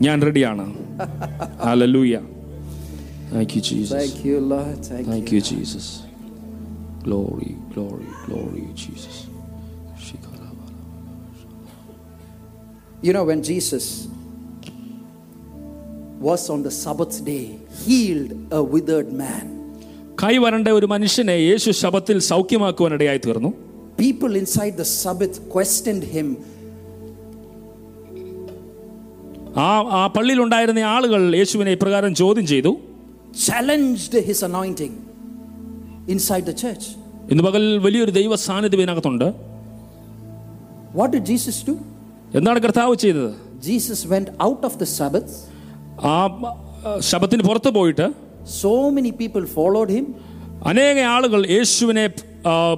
[0.02, 0.66] ഞാൻ റെഡിയാണ്
[1.66, 2.16] hallelujah
[3.34, 4.78] thank you Jesus Thank you, Lord.
[4.92, 5.38] Thank, thank you.
[5.38, 5.92] You Jesus
[7.08, 9.22] Glory, glory, glory Jesus
[13.02, 13.86] You know, when Jesus
[16.22, 17.46] was on the Sabbath day,
[17.82, 19.46] healed a withered man,
[20.18, 23.50] കൈവരണ്ട ഒരു മനുഷ്യനെ യേശു ശബത്തിൽ സൗഖ്യമാക്കുവാനിടയായി തീർന്നു
[23.99, 26.29] people inside the Sabbath questioned him.
[29.61, 32.73] ആ ആ പള്ളിയിലുണ്ടായിരുന്ന ആളുകൾ യേശുവിനെ ഇപ്രകാരം ചോദ്യം ചെയ്തു
[33.47, 34.93] challenged his anointing
[36.15, 36.85] inside the church.
[37.33, 39.29] ഇന്ന് പകൽ വലിയൊരു ദൈവ സാന്നിധ്യം ഇതിനകത്തുണ്ട്
[40.95, 41.75] What did Jesus do?
[42.39, 43.31] എന്താണ് കർത്താവ് ചെയ്തത്
[43.69, 45.31] Jesus went out of the Sabbath.
[46.11, 46.15] ആ
[47.11, 48.07] ശബത്തിന് പുറത്ത് പോയിട്ട്
[48.63, 50.07] So many people followed him,
[50.71, 52.32] അനേക ആളുകൾ യേശുവിനെ ആ,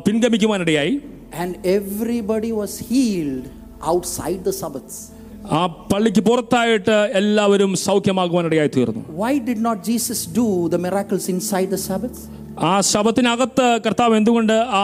[0.04, 0.94] പിൻഗമിക്കുവാനിടയായി
[1.40, 3.44] and everybody was healed
[3.90, 4.92] outside the Sabbath.
[5.52, 5.60] ആ
[5.90, 12.18] പള്ളിക്ക് പുറത്തായിട്ട് എല്ലാവരും സൗഖ്യമാകുവാനിടയായി തീർന്നു Why did not Jesus do the miracles inside the Sabbath?
[12.62, 14.82] ആ ശബത്തിനകത്ത് കർത്താവ് എന്തുകൊണ്ട് ആ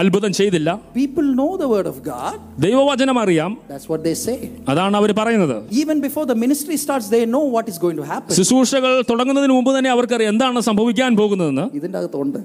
[0.00, 2.34] അത്ഭുതം ചെയ്തില്ല People know the word of God.
[2.66, 4.36] ദൈവവചനം അറിയാം That's what they say.
[4.72, 8.34] അതാണ് അവർ പറയുന്നത് Even before the ministry starts, they know what is going to happen.
[8.40, 12.40] ശുശ്രൂഷകൾ തുടങ്ങുന്നതിന് മുമ്പ് തന്നെ അവർക്കറിയാം എന്താണ് സംഭവിക്കാൻ പോകുന്നതെന്ന് ഇതിൻ്റെ അകത്തുണ്ട്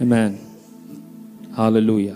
[0.00, 0.32] Amen.
[1.57, 2.15] Hallelujah.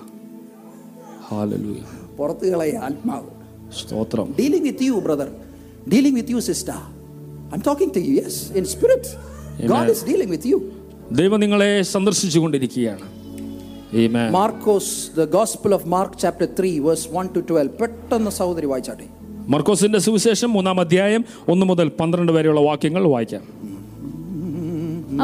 [1.25, 1.81] ഹാലലൂയ
[2.17, 3.27] പുറത്ത് കളയ ആത്മാവ്.
[3.79, 4.27] സ്തോത്രം.
[4.37, 5.29] Dealing with you brother
[5.91, 6.77] dealing with you sister
[7.51, 9.09] I am talking to you yes in spirit
[9.73, 10.57] God is dealing with you
[11.19, 13.05] ദൈവം നിങ്ങളെ സന്ദർശിച്ചു കൊണ്ടിരിക്കുകയാണ്.
[14.37, 19.07] Markose the gospel of Mark chapter 3 verse 1 to twelve പെട്ടെന്ന് സഹോദരി വായിച്ചാട്ടെ.
[19.55, 23.43] മർക്കോസിന്റെ സുവിശേഷം മൂന്നാം അധ്യായം ഒന്ന് മുതൽ പന്ത്രണ്ട് വരെയുള്ള വാക്യങ്ങൾ വായിക്കാം.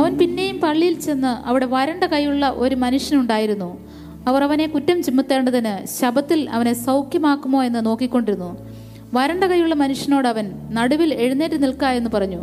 [0.01, 3.71] അവൻ പിന്നെയും പള്ളിയിൽ ചെന്ന് അവിടെ വരണ്ട കൈയുള്ള ഒരു മനുഷ്യനുണ്ടായിരുന്നു.
[4.27, 8.57] അവർ അവനെ കുറ്റം ചുമത്തേണ്ടതിന് ശബത്തിൽ അവനെ സൗഖ്യമാക്കുമോ എന്ന് നോക്കിക്കൊണ്ടിരുന്നു.
[9.13, 12.41] വരണ്ട കൈയുള്ള മനുഷ്യനോട് അവൻ നടുവിൽ എഴുന്നേറ്റ് നിൽക്ക എന്ന് പറഞ്ഞു.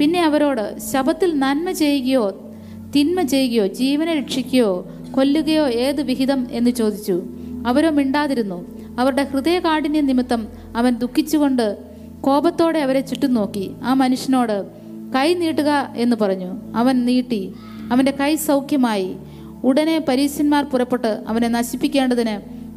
[0.00, 2.52] പിന്നെ അവരോട് ശബത്തിൽ നന്മ ചെയ്യുകയോ
[2.96, 7.22] തിന്മ ചെയ്യുകയോ ജീവനെ രക്ഷിക്കുകയോ കൊല്ലുകയോ ഏത് വിഹിതം എന്ന് ചോദിച്ചു.
[7.66, 8.78] അവരോ മിണ്ടാതിരുന്നു.
[9.00, 11.78] അവരുടെ ഹൃദയകാഠിന്യ നിമിത്തം അവൻ ദുഃഖിച്ചുകൊണ്ട്
[12.20, 13.70] കോപത്തോടെ അവരെ ചുറ്റും നോക്കി.
[13.82, 14.66] ആ മനുഷ്യനോട്
[15.14, 16.76] കൈ നീട്ടുക എന്ന് പറഞ്ഞു.
[16.76, 17.52] അവൻ നീട്ടി.
[17.92, 19.16] അവന്റെ കൈ സൗഖ്യമായി.
[19.64, 22.34] ഉടനെ പരീശന്മാർ പുറപ്പെട്ട് അവനെ നശിപ്പിക്കേണ്ടതിന്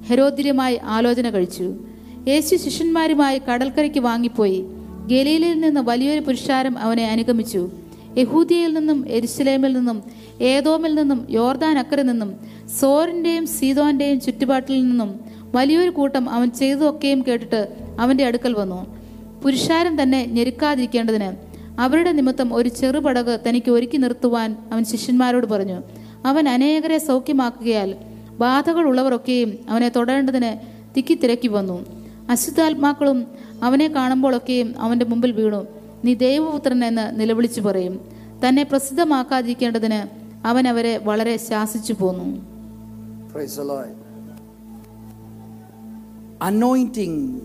[0.08, 1.76] ഹെരോദ്യമായി ആലോചന കഴിച്ചു.
[2.28, 4.66] യേശു ശിഷ്യന്മാരുമായി കടൽക്കരയ്ക്ക് വാങ്ങിപ്പോയി.
[5.08, 7.70] ഗലീലയിൽ നിന്ന് വലിയൊരു പുരുഷാരം അവനെ അനുഗമിച്ചു.
[8.18, 10.04] യഹൂദിയയിൽ നിന്നും എരുസലേമിൽ നിന്നും
[10.42, 12.36] ഏതോമിൽ നിന്നും യോർദാൻ അക്കരെ നിന്നും
[12.80, 17.68] സോറിന്റെയും സീതോന്റെയും ചുറ്റുപാട്ടിൽ നിന്നും വലിയൊരു കൂട്ടം അവൻ ചെയ്തതൊക്കെയും കേട്ടിട്ട്
[18.00, 18.96] അവന്റെ അടുക്കൽ വന്നു.
[19.44, 21.30] പുരുഷാരം തന്നെ ഞെരുക്കാതിരിക്കേണ്ടതിന്
[21.82, 25.82] അവരുടെ നിമിത്തം ഒരു ചെറുപടക് തനിക്ക് ഒരുക്കി നിർത്തുവാൻ അവൻ ശിഷ്യന്മാരോട് പറഞ്ഞു.
[26.26, 27.96] അവൻ അനേകരെ സൗഖ്യമാക്കുകയാൽ
[28.40, 30.66] ബാധകൾ ഉള്ളവരൊക്കെയും അവനെ തൊടേണ്ടതിന്
[30.98, 31.86] തിക്കി തിരക്കി വന്നു.
[32.30, 33.28] അശുദ്ധാത്മാക്കളും
[33.64, 35.68] അവനെ കാണുമ്പോഴൊക്കെയും അവന്റെ മുമ്പിൽ വീണു.
[36.06, 38.00] നീ ദൈവപുത്രൻ എന്ന് നിലവിളിച്ചു പറയും.
[38.48, 42.46] തന്നെ പ്രസിദ്ധമാക്കാതിരിക്കേണ്ടതിന് അവൻ അവരെ വളരെ ശാസിച്ചു പോന്നു.
[46.42, 47.42] Anointing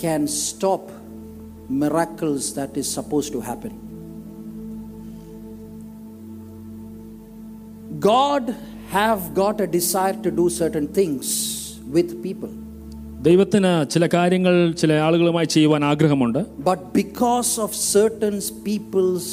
[0.00, 1.02] can stop
[1.72, 3.81] Anointing can stop miracles that is
[8.01, 8.43] God
[8.91, 11.25] have got a desire to do certain things
[11.93, 12.53] with people.
[13.21, 19.29] ദൈവത്തിന് ചില കാര്യങ്ങൾ ചില ആളുകളുമായി ചെയ്യുവാൻ ആഗ്രഹമുണ്ട് But because of certain people's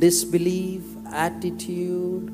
[0.00, 0.82] disbelief,
[1.26, 2.26] attitude,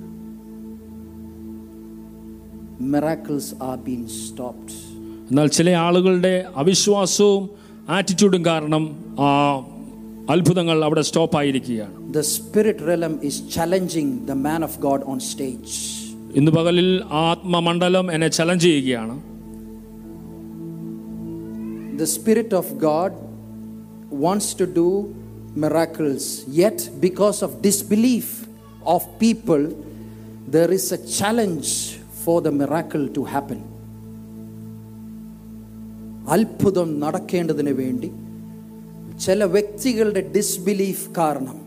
[2.92, 4.72] miracles are being stopped.
[5.30, 7.44] എന്നാൽ ചില ആളുകളുടെ അവിശ്വാസവും
[7.88, 8.84] ആറ്റിറ്റ്യൂഡും കാരണം
[9.20, 9.28] ആ
[10.30, 15.72] അത്ഭുതങ്ങൾ അവിടെ സ്റ്റോപ്പ് ആയിരിക്കുകയാണ് The spirit realm is challenging the man of God on stage.
[16.34, 16.88] ഇന്ന് പകലിൽ
[17.24, 19.16] ആത്മമണ്ഡലം എന്നെ ചലഞ്ച് ചെയ്യുകയാണ്
[21.96, 23.12] The spirit of God
[24.10, 24.88] wants to do
[25.56, 28.46] miracles, yet, because of disbelief
[28.84, 29.62] of people,
[30.48, 31.70] there is a challenge
[32.24, 33.60] for the miracle to happen.
[36.28, 38.10] അത്ഭുതം നടക്കേണ്ടതിന് വേണ്ടി
[39.18, 41.57] ചില വ്യക്തികളുടെ disbelief കാരണം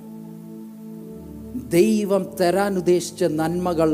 [1.73, 3.91] ദൈവം തരാൻ ഉദ്ദേശിച്ച നന്മകൾ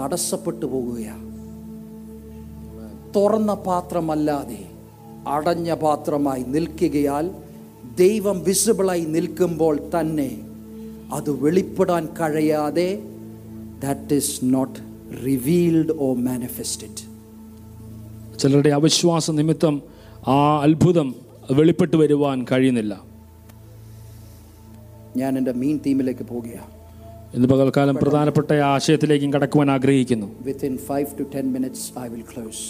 [0.00, 1.24] തടസ്സപ്പെട്ടു പോകുകയാണ്.
[3.16, 4.66] തുറന്ന പാത്രമല്ലാതെ
[5.26, 7.30] അടഞ്ഞ പാത്രമായി നിൽക്കുകയാൽ
[7.96, 10.30] ദൈവം വിസിബിളായി നിൽക്കുമ്പോൾ തന്നെ
[11.12, 13.02] അത് വെളിപ്പെടാൻ കഴിയാതെ
[13.82, 14.78] that is not
[15.24, 17.02] revealed or manifested
[18.38, 19.82] ചിലരുടെ അവിശ്വാസ നിമിത്തം
[20.28, 21.14] ആ അത്ഭുതം
[21.50, 23.04] വെളിപ്പെട്ട് വരുവാൻ കഴിയുന്നില്ല.
[25.16, 26.75] ഞാൻ എന്റെ മീൻ തീമിലേക്ക് പോവുകയാണ്
[27.36, 32.62] ഇന്ന് പകൽക്കാലം പ്രധാനപ്പെട്ട ആശയത്തിലേക്കും കടക്കുവാൻ ആഗ്രഹിക്കുന്നു within five to ten minutes I will close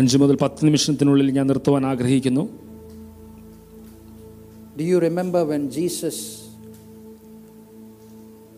[0.00, 2.44] അഞ്ച് മുതൽ പത്ത് നിമിഷത്തിനുള്ളിൽ ഞാൻ നിർത്തുവാൻ ആഗ്രഹിക്കുന്നു
[4.76, 6.16] Do you remember when Jesus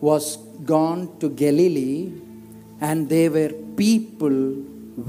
[0.01, 0.25] was
[0.65, 1.99] gone to Galilee
[2.81, 4.37] and there were people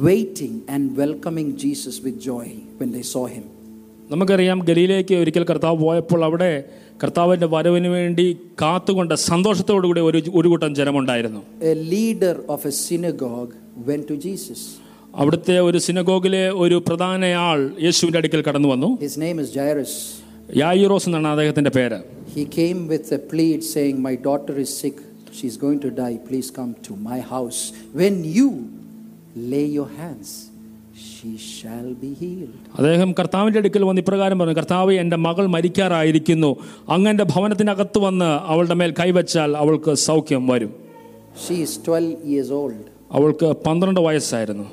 [0.09, 2.47] waiting and welcoming Jesus with joy
[2.79, 3.47] when they saw him?
[4.11, 6.65] നമുക്കറിയാം ഗലിയിലേക്ക് ഒരിക്കൽ കർത്താവ് പോയപ്പോൾ അവിടെ
[7.03, 11.41] കർത്താവിന്റെ വരവിന് വേണ്ടി കാത്തുകൊണ്ട് സന്തോഷത്തോടുകൂടി ഒരു ഒരു കൂട്ടം ജനമുണ്ടായിരുന്നു.
[15.15, 18.99] അവിടുത്തെ ഒരു സിനഗോഗിലെ ഒരു പ്രധാന ആൾ യേശുവിന്റെ അടുക്കൽ കടന്നു വന്നു.
[20.57, 21.99] യായിറോസ് എന്നാണ് അദ്ദേഹത്തിന്റെ പേര്.
[22.35, 24.97] He come with a plead saying my daughter is sick
[25.41, 28.59] she's going to die please come to my house when you
[29.37, 30.48] lay your hands
[32.79, 36.51] അദ്ദേഹം കർത്താവിന്റെ അടുക്കൽ വന്ന് ഇപ്രകാരം പറഞ്ഞു കർത്താവ് എന്റെ മകൾ മരിക്കാറായിരിക്കുന്നു.
[36.89, 40.73] അങ്ങന്റെ ഭവനത്തിനകത്ത് വന്ന് അവളുടെ മേൽ കൈവച്ചാൽ അവൾക്ക് സൗഖ്യം വരും.
[41.45, 42.51] She is 12 years
[43.13, 44.67] അവൾക്ക് പന്ത്രണ്ട് വയസ്സായിരുന്നു.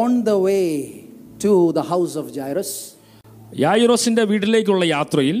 [0.00, 0.66] On the way
[1.44, 2.70] to the house of Jairus,
[3.64, 5.38] യായിറോസിന്റെ വീട്ടിലേക്കുള്ള യാത്രയിൽ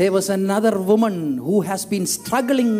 [0.00, 1.16] there was another woman
[1.46, 2.74] who has been struggling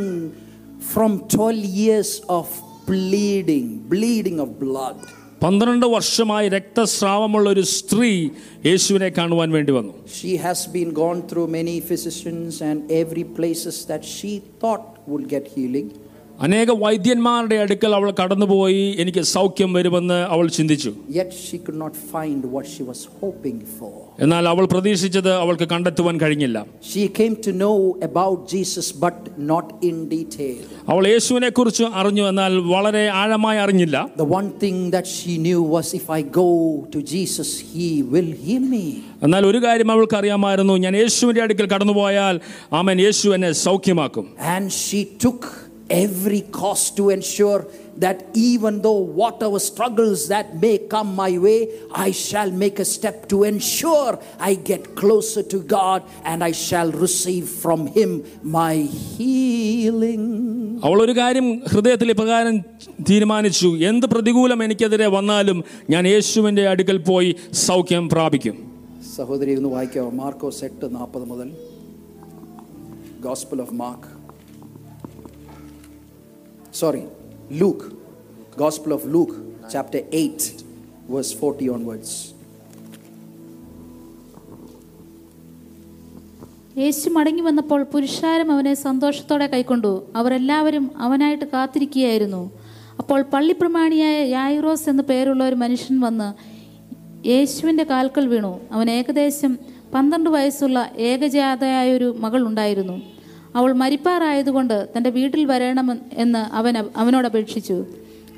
[0.93, 2.47] from 12 years of
[2.88, 4.98] bleeding, bleeding of blood.
[5.42, 8.10] പന്ത്രണ്ട് വർഷമായി രക്തസ്രാവമുള്ള ഒരു സ്ത്രീ
[8.66, 14.04] യേശുവിനെ കാണുവാൻ വേണ്ടി വന്നു She has been gone through many physicians and every places that
[14.16, 15.90] she thought would get healing.
[16.43, 22.41] അനേക വൈദ്യന്മാരുടെ അടുക്കൽ അവൾ കടന്നുപോയി എനിക്ക് സൗഖ്യം വരുമെന്ന് അവൾ ചിന്തിച്ചു Yet she could not find
[22.55, 23.93] what she was hoping for.
[24.25, 26.59] എന്നാൽ അവൾ പ്രതീക്ഷിച്ചത് അവൾക്ക് കണ്ടെത്തുവാൻ കഴിഞ്ഞില്ല
[26.93, 27.77] She came to know
[28.09, 29.17] about Jesus, but
[29.53, 30.59] not in detail.
[30.93, 35.89] അവൾ യേശുവിനെ കുറിച്ച് അറിഞ്ഞു എന്നാൽ വളരെ ആഴമായി അറിഞ്ഞില്ല The one thing that she knew was
[36.01, 36.49] if I go
[36.95, 38.87] to Jesus, He will heal me.
[39.27, 42.37] എന്നാൽ ഒരു കാര്യം അവൾക്ക് അറിയാമായിരുന്നു ഞാൻ യേശുവിന്റെ അടുക്കൽ കടന്നുപോയാൽ
[42.81, 45.43] ആമൻ യേശു എന്നെ സൗഖ്യമാക്കും And she took
[45.90, 47.60] every cost to ensure
[47.98, 51.60] that even though whatever struggles that may come my way,
[51.98, 56.92] I shall make a step to ensure I get closer to God and I shall
[57.06, 58.12] receive from Him
[58.58, 58.76] my
[59.14, 60.24] healing.
[60.88, 62.58] അവൾ ഒരു കാര്യം ഹൃദയത്തിൽ ഇപ്രകാരം
[63.10, 65.58] തീരുമാനിച്ചു എന്ത് പ്രതികൂലം എനിക്കെതിരെ വന്നാലും
[65.90, 67.32] ഞാൻ യേശുവിൻ്റെ അടുക്കൽ പോയി
[67.68, 68.58] സൗഖ്യം പ്രാപിക്കും
[69.18, 71.50] സഹോദരി ഒന്ന് വായിക്കാവോ മാർക്കോസ് എട്ട് നാൽപ്പത് മുതൽ
[73.22, 74.02] Gospel of Mark.
[76.73, 77.05] Sorry,
[77.53, 77.85] Luke.
[78.57, 79.35] Gospel of Luke,
[79.69, 80.65] chapter 8,
[81.09, 82.11] verse 40 onwards.
[86.77, 92.41] യേശു മടങ്ങി വന്നപ്പോൾ പുരുഷാരം അവനെ സന്തോഷത്തോടെ കൈക്കൊണ്ടു അവരെല്ലാവരും അവനായിട്ട് കാത്തിരിക്കുകയായിരുന്നു
[92.99, 96.29] അപ്പോൾ പള്ളിപ്രമാണിയായ യായിറോസ് എന്ന പേരുള്ള ഒരു മനുഷ്യൻ വന്ന്
[97.33, 99.53] യേശുവിന്റെ കാൽക്കൽ വീണു അവൻ ഏകദേശം
[99.95, 100.79] പന്ത്രണ്ട് വയസ്സുള്ള
[101.11, 102.97] ഏകജാതയായ ഒരു മകൾ ഉണ്ടായിരുന്നു
[103.57, 107.85] അവൾ മരിപ്പാറായതുകൊണ്ട് തന്റെ വീട്ടിൽ വരണം എന്ന് അവൻ അവനോട് അപേക്ഷിച്ചു.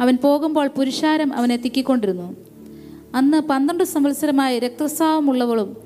[0.00, 2.36] അവൻ പോകുമ്പോൾ പുരുഷാരം അവനെ തിക്കിക്കൊണ്ടിരുന്നു.
[3.14, 5.76] അന്ന് പന്ത്രണ്ട് സംവത്സരമായി രക്തസ്രാവമുള്ളവളും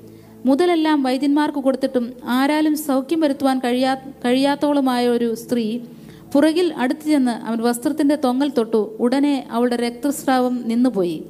[0.45, 5.79] മുതലെല്ലാം വൈദ്യന്മാർക്ക് കൊടുത്തിട്ടും ആരാലും സൗഖ്യം വരുത്തുവാൻ കഴിയാ കഴിയാത്തവളുമായ ഒരു സ്ത്രീ
[6.33, 8.97] പുറകിൽ അടുത്തു ചെന്ന് അവൻ വസ്ത്രത്തിന്റെ തൊങ്ങൽ തൊട്ടു.
[8.99, 11.23] ഉടനെ അവളുടെ രക്തസ്രാവം നിന്നുപോയി.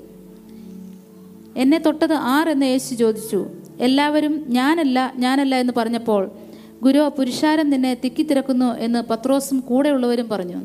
[1.58, 2.50] എന്നെ തൊട്ടത് ആർ?
[2.50, 3.48] എന്ന് യേശു ചോദിച്ചു.
[3.80, 6.32] എല്ലാവരും ഞാനല്ല ഞാനല്ല എന്ന് പറഞ്ഞപ്പോൾ
[6.84, 10.62] ഗുരു പുരുഷാരം നിന്നെ തിക്കിത്തിരക്കുന്നു എന്ന് പത്രോസും കൂടെയുള്ളവരും പറഞ്ഞു.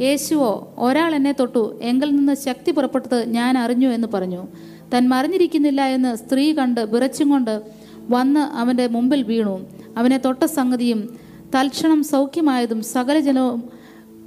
[0.00, 1.78] യേശുവോ ഒരാൾ എന്നെ തൊട്ടു.
[1.82, 4.46] എങ്കിൽ നിന്ന് ശക്തി പുറപ്പെട്ടത് ഞാൻ അറിഞ്ഞു എന്ന് പറഞ്ഞു.
[4.94, 7.62] തൻ മറിഞ്ഞിരിക്കുന്നില്ല എന്ന് സ്ത്രീ കണ്ട് വിറച്ചും കൊണ്ട്
[8.10, 9.66] വന്ന് അവന്റെ മുമ്പിൽ വീണു.
[9.96, 11.18] അവനെ തൊട്ട സംഗതിയും
[11.54, 13.70] തൽക്ഷണം സൗഖ്യമായതും സകല ജനവും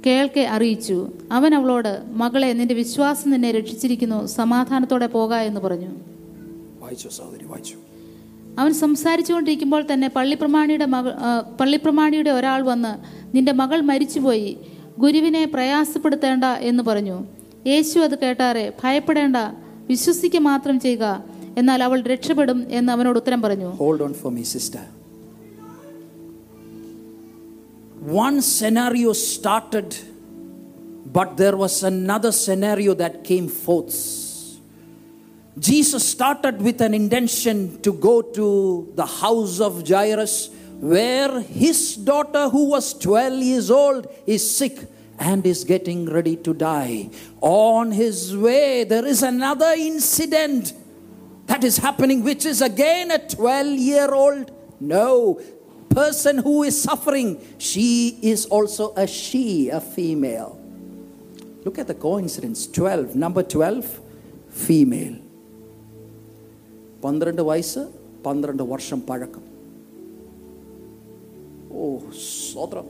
[0.06, 1.08] കേൾക്കെ അറിയിച്ചു.
[1.32, 4.26] അവൻ അവളോട് മകളെ നിന്റെ വിശ്വാസം നിന്നെ രക്ഷിച്ചിരിക്കുന്നു.
[4.26, 5.88] സമാധാനത്തോടെ പോക എന്ന് പറഞ്ഞു.
[6.80, 7.74] വായിച്ചു സഹോദരി വായിച്ചു.
[8.58, 11.12] അവൻ സംസാരിച്ചുകൊണ്ടിരിക്കുമ്പോൾ തന്നെ പള്ളിപ്രമാണിയുടെ മകൾ
[11.60, 12.92] പള്ളിപ്രമാണിയുടെ ഒരാൾ വന്ന്
[13.36, 14.58] നിന്റെ മകൾ മരിച്ചുപോയി.
[14.98, 17.24] ഗുരുവിനെ പ്രയാസപ്പെടുത്തേണ്ട എന്ന് പറഞ്ഞു.
[17.66, 19.36] യേശു അത് കേട്ടാറെ ഭയപ്പെടേണ്ട.
[19.86, 21.24] വിശ്വസിക്കുക മാത്രം ചെയ്യുക.
[21.58, 23.66] എന്നാൽ അവൾ രക്ഷപ്പെടും എന്ന് അവനോട് ഉത്തരം പറഞ്ഞു.
[23.66, 24.80] Hold on for me sister
[28.26, 29.88] One scenario started,
[31.16, 33.98] but there was another scenario that came forth.
[35.58, 42.48] Jesus started with an intention to go to the house of Jairus, where his daughter,
[42.48, 44.78] who was 12 years old, is sick
[45.18, 47.10] and is getting ready to die.
[47.40, 50.72] On his way, there is another incident
[51.46, 54.52] that is happening, which is again a 12 year old.
[54.80, 55.40] No,
[55.90, 60.54] person who is suffering, she is also a she, a female.
[61.64, 64.00] Look at the coincidence 12, number 12,
[64.50, 65.27] female.
[67.03, 67.81] പന്ത്രണ്ട് വയസ്സ്
[68.25, 69.45] പന്ത്രണ്ട് വർഷം പഴക്കം
[71.75, 71.85] ഓ
[72.49, 72.89] സ്വതന്ത്രം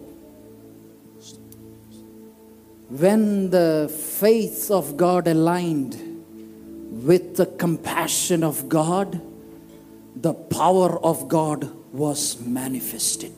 [2.90, 3.70] when the
[4.20, 5.94] faith of God aligned
[7.04, 9.10] with the compassion of God,
[10.18, 11.60] the power of God
[11.96, 12.22] was
[12.60, 13.36] manifested.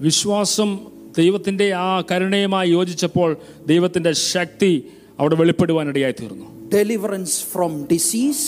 [0.00, 0.70] വിശ്വാസം
[1.16, 3.30] ദൈവത്തിൻ്റെ ആ കരുണയുമായി യോജിച്ചപ്പോൾ
[3.66, 4.72] ദൈവത്തിൻ്റെ ശക്തി
[5.20, 8.44] അവിടെ വെളിപ്പെടുവാനിടയായി തീർന്നു Deliverance from disease,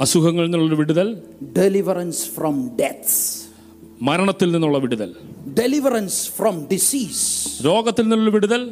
[0.00, 1.08] അസുഖങ്ങളിൽ നിന്നുള്ള വിടുതൽ
[1.60, 3.12] deliverance from death,
[4.00, 5.10] മരണത്തിൽ നിന്നുള്ള വിടുതൽ
[5.60, 7.22] deliverance from disease,
[7.64, 8.62] രോഗത്തിൽ നിന്നുള്ള വിടുതൽ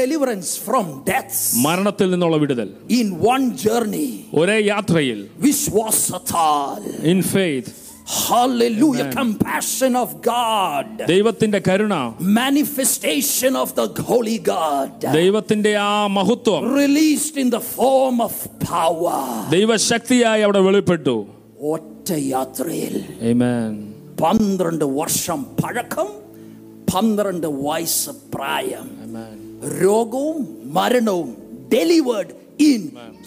[0.00, 2.68] deliverance from death മരണത്തിൽ നിന്നുള്ള വിടുതൽ
[3.00, 4.10] in one journey.
[4.34, 6.80] ഒരേ യാത്രയിൽ Vishwasatal.
[7.12, 7.72] In faith
[8.20, 9.06] Hallelujah.
[9.12, 10.86] Compassion of God.
[11.08, 11.94] ദൈവത്തിന്റെ കരുണ
[12.38, 14.90] Manifestation of the Holy God.
[15.16, 18.34] ദൈവത്തിന്റെ ആ മഹത്വം Released in the form of
[18.68, 19.18] power.
[19.56, 21.16] ദൈവശക്തിയായി അവിടെ വെളിപ്പെട്ടു
[21.72, 22.94] ഒറ്റ യാത്രയിൽ
[23.32, 23.72] Amen.
[24.22, 26.08] പന്ത്രണ്ട് വർഷം പഴക്കം
[26.92, 29.34] പന്ത്രണ്ട് വയസ്സ് പ്രായം Amen.
[29.82, 30.38] രോഗവും
[30.78, 31.30] മരണവും
[31.68, 32.34] delivered
[32.70, 32.82] in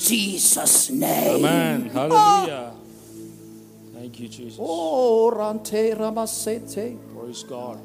[0.07, 1.79] Jesus name Amen.
[1.97, 2.63] Hallelujah.
[4.13, 4.57] Thank you, Jesus.
[4.65, 4.73] Oh
[5.39, 7.77] റാന്തേ റമസേതേ Praise God.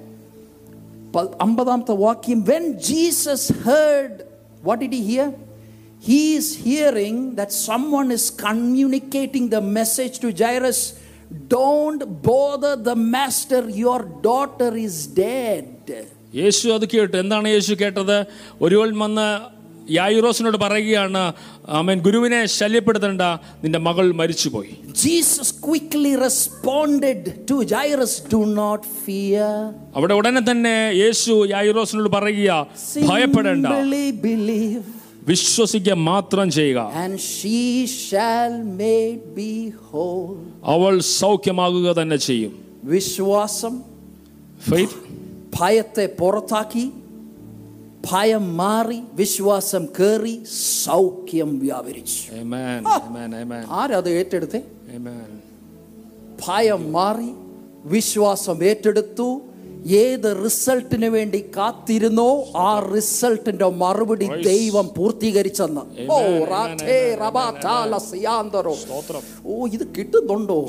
[1.15, 4.19] പ- അമ്പതാമത്തെ വാക്യം when Jesus heard
[4.63, 5.29] what did he hear
[6.03, 10.81] he is hearing that someone is communicating the message to Jairus
[11.49, 15.69] don't bother the master your daughter is dead
[16.35, 18.17] യേശു അത് കേട്ടു എന്താണ് യേശു കേട്ടത്
[18.61, 19.27] ഒരുവൻ വന്ന്
[19.90, 21.34] യായുറോസിനോട് പറയുകയാണ്
[21.68, 23.22] ആമേൻ ഗുരുവിനെ ശല്യപ്പെടുത്തണ്ട
[23.64, 24.70] നിന്റെ മകൾ മരിച്ചുപോയി.
[24.92, 32.68] Jesus quickly responded to Jairus do not fear അവിടെ ഉടനെ തന്നെ യേശു യായുറോസിനോട് പറയുക
[33.08, 33.68] ഭയപ്പെടേണ്ട
[35.28, 36.92] വിശ്വസിക്കുക മാത്രം ചെയ്യുക.
[40.64, 42.54] അവൾ സൗഖ്യമാകുക തന്നെ ചെയ്യും.
[42.84, 43.82] വിശ്വാസം.
[45.60, 46.92] ഭയത്തെ പുറത്താക്കി.
[48.04, 50.36] ഭയം മാറി വിശ്വാസം കേറി
[50.84, 52.82] സൗഖ്യം വ്യാപരിച്ചു Amen.
[53.00, 53.32] Amen.
[53.36, 53.64] Amen.
[53.72, 54.60] ആരത് ഏറ്റെടുത്തേ.
[56.40, 57.30] ഭയം മാറി
[57.86, 59.28] വിശ്വാസം ഏറ്റെടുത്തു
[59.98, 64.28] ഏത് റിസൾട്ടിന് വേണ്ടി കാത്തിരുന്നോ ആ റിസൾട്ടിന്റെ മറുപടി.
[64.48, 66.18] ദൈവം പൂർത്തീകരിച്ചെന്ന് ഓ.
[69.48, 70.60] ഓ ഇത് കിട്ടുന്നുണ്ടോ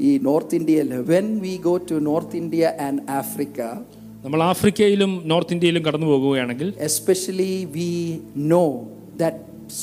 [0.00, 3.60] ഈ നോർത്ത് ഇന്ത്യയിൽ when we go to north India and Africa
[4.23, 7.89] നമ്മൾ ആഫ്രിക്കയിലും നോർത്ത് ഇന്ത്യയിലും കടന്നു പോകുകയാണെങ്കിൽ especially we
[8.49, 8.67] know
[9.21, 9.35] that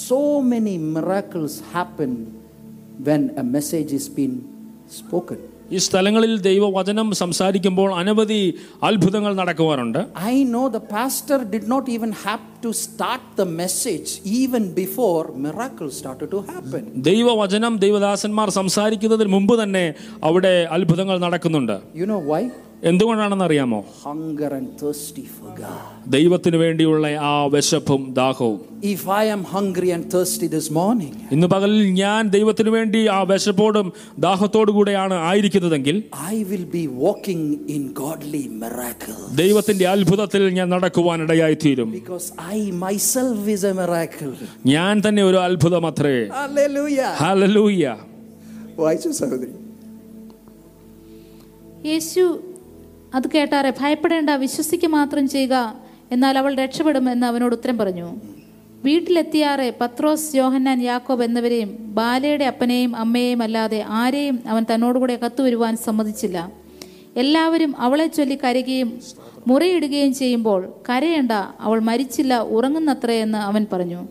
[0.09, 0.20] so
[0.53, 2.11] many miracles happen
[3.09, 4.37] when a message is being
[4.99, 8.41] spoken ഈ സ്ഥലങ്ങളിൽ ദൈവവചനം സംസാരിക്കുമ്പോൾ അനവധി
[8.89, 9.99] അത്ഭുതങ്ങൾ നടക്കുവാറുണ്ട്
[10.33, 14.11] i know the pastor did not even have to start the message
[14.41, 19.85] even before miracles started to happen ദൈവവചനം ദൈവദാസന്മാർ സംസാരിക്കുന്നതിന് മുമ്പ് തന്നെ
[20.30, 22.43] അവിടെ അത്ഭുതങ്ങൾ നടക്കുന്നുണ്ട് you know why
[22.84, 25.86] എന്തുകൊണ്ടാണെന്ന് അറിയാമോ hunger and thirsty for god.
[26.07, 28.57] ദൈവത്തിന് വേണ്ടിയുള്ള ആ വിശപ്പും ദാഹവും.
[28.86, 33.88] If i am hungry and thirsty this morning ഇന്ന് പകലിൽ ഞാൻ ദൈവത്തിന് വേണ്ടി ആ വിശപ്പോടും
[34.19, 35.95] ദാഹത്തോടു കൂടെയാണ് ആയിരിക്കുന്നതെങ്കിൽ
[36.32, 39.23] i will be walking in godly miracles.
[39.36, 44.34] ദൈവത്തിന്റെ അത്ഭുതത്തിൽ ഞാൻ നടക്കുവാൻ ഇടയായി തീരും because i myself is a miracle.
[44.65, 47.11] ഞാൻ തന്നെ ഒരു അത്ഭുതം അത്രേ hallelujah.
[47.23, 47.84] ഹല്ലേലൂയ
[48.80, 49.53] വായിച്ചു സഹോദരി?
[51.86, 52.23] യേശു
[53.18, 55.55] അത് കേട്ടാറെ ഭയപ്പെടേണ്ട വിശ്വസിക്കുക മാത്രം ചെയ്യുക
[56.11, 58.07] എന്നാൽ അവൾ രക്ഷപ്പെടുമെന്ന് അവനോട് ഉത്തരം പറഞ്ഞു.
[58.86, 66.38] വീട്ടിലെത്തിയാറെ പത്രോസ് യോഹന്നാൻ യാക്കോബ് എന്നിവരെയും ബാലയുടെ അപ്പനെയും അമ്മയെയും അല്ലാതെ ആരെയും അവൻ തന്നോടുകൂടെ കത്തു വരുവാൻ സമ്മതിച്ചില്ല.
[67.18, 68.89] എല്ലാവരും അവളെ ചൊല്ലി കരയുകയും
[69.47, 71.34] മുറയിടുകയും ചെയ്യുമ്പോൾ കരയണ്ട
[71.68, 74.01] അവൾ മരിച്ചില്ല ഉറങ്ങുന്നത്രയെന്ന് അവൻ പറഞ്ഞു.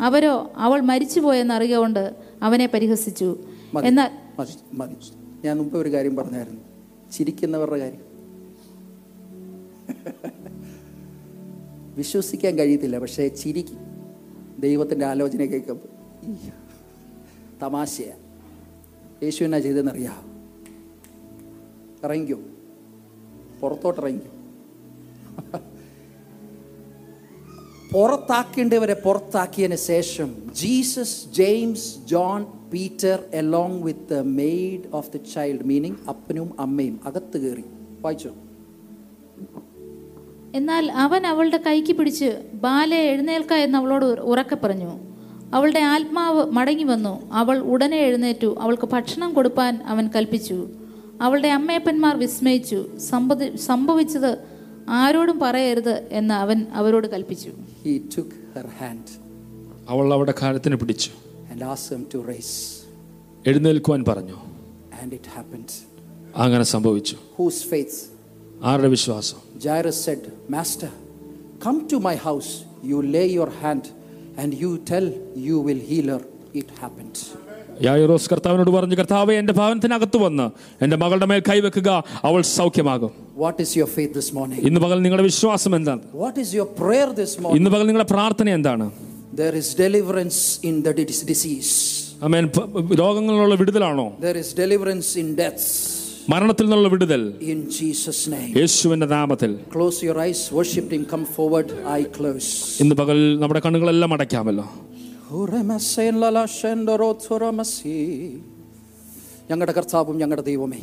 [0.00, 2.04] അവരോ അവൾ മരിച്ചുപോയെന്ന് അറിയുകൊണ്ട്
[2.42, 3.28] അവനെ പരിഹസിച്ചു.
[3.84, 4.10] എന്നാൽ
[5.44, 6.60] ഞാൻ മുമ്പ് ഒരു കാര്യം പറഞ്ഞായിരുന്നു.
[7.16, 8.07] ചിരിക്കുന്നവരുടെ കാര്യം.
[11.96, 13.78] വിശ്വസിക്കാൻ കഴിയത്തില്ല പക്ഷേ ചിരിക്കും.
[14.60, 15.98] ദൈവത്തിന്റെ ആലോചന കേൾക്കുമ്പോൾ
[17.62, 18.16] തമാശയാ.
[19.22, 20.44] യേശു എന്നാ ചെയ്തെന്നറിയാം
[22.04, 22.40] ഇറങ്ങിക്കോ.
[23.60, 24.38] പുറത്തോട്ട് ഇറങ്ങിക്കോ
[27.92, 35.96] പുറത്താക്കേണ്ടവരെ പുറത്താക്കിയതിന് ശേഷം Jesus James John Peter along with the maid of the child meaning
[36.08, 37.64] അപ്പനും അമ്മയും അകത്ത് കയറി.
[38.00, 38.30] വായിച്ചോ?
[40.54, 44.98] എന്നാൽ അവൻ അവളുടെ കൈക്ക് പിടിച്ച് ബാലെ എഴുന്നേൽക്ക എന്ന് അവളോട് ഉറക്കെ പറഞ്ഞു.
[45.54, 47.32] അവളുടെ ആത്മാവ് മടങ്ങി വന്നു.
[47.32, 48.56] അവൾ ഉടനെ എഴുന്നേറ്റു.
[48.60, 50.68] അവൾക്ക് ഭക്ഷണം കൊടുപ്പാൻ അവൻ കൽപ്പിച്ചു.
[51.22, 52.98] അവളുടെ അമ്മയപ്പന്മാർ വിസ്മയിച്ചു.
[52.98, 54.38] സംഭവി സംഭവിച്ചത്
[54.88, 57.50] ആരോടും പറയരുത് എന്ന് അവൻ അവരോട് കൽപ്പിച്ചു.
[57.88, 59.10] He took her hand
[59.88, 61.10] അവൾ അവളുടെ കാലത്തിന് പിടിച്ചു.
[61.52, 62.88] and asked him to raise.
[63.46, 64.34] എഴുന്നേൽക്കുവാൻ പറഞ്ഞു.
[65.02, 65.70] And it happened.
[66.36, 67.16] അങ്ങനെ സംഭവിച്ചു.
[67.42, 67.78] Whose
[68.63, 70.89] ആരുടെ വിശ്വാസം Jairus said, Master,
[71.65, 72.51] come to my house.
[72.83, 73.83] You lay your hand
[74.37, 75.05] and you tell
[75.47, 76.21] you will heal her.
[76.53, 77.17] It happened.
[77.81, 80.45] യായിറോസ് കർത്താവിനോട് പറഞ്ഞു കർത്താവെ എന്റെ ഭവനത്തിനകത്ത് വന്ന്
[80.81, 81.89] എന്റെ മകളുടെ മേൽ കൈവെക്കുക
[82.23, 84.59] അവൾ സൗഖ്യമാകും What is your faith this morning?
[84.67, 87.57] ഇന്ന് പകൽ നിങ്ങളുടെ വിശ്വാസം എന്താണ് What is your prayer this morning?
[87.59, 88.87] ഇന്ന് പകൽ നിങ്ങളുടെ പ്രാർത്ഥന എന്താണ്
[89.35, 90.39] There is deliverance
[90.69, 91.71] in the dis- disease,
[92.23, 92.67] അമേൻ പ-
[93.01, 95.67] രോഗങ്ങളിലുള്ള വിടുതലാണോ there is deliverance in deaths.
[96.30, 97.34] മരണത്തിൽ നിന്നുള്ള വിടുതൽ.
[97.52, 98.58] In Jesus' name.
[98.58, 99.58] യേശുവിന്റെ നാമത്തിൽ.
[99.74, 101.02] Close your eyes worship Him.
[101.12, 104.72] Come forward I close ഇന്ന് പകൽ നമ്മുടെ കണ്ണുകളെല്ലാം അടയ്ക്കാമല്ലോ.
[109.50, 110.78] ഞങ്ങളുടെ കർത്താവും ഞങ്ങളുടെ ദൈവമേ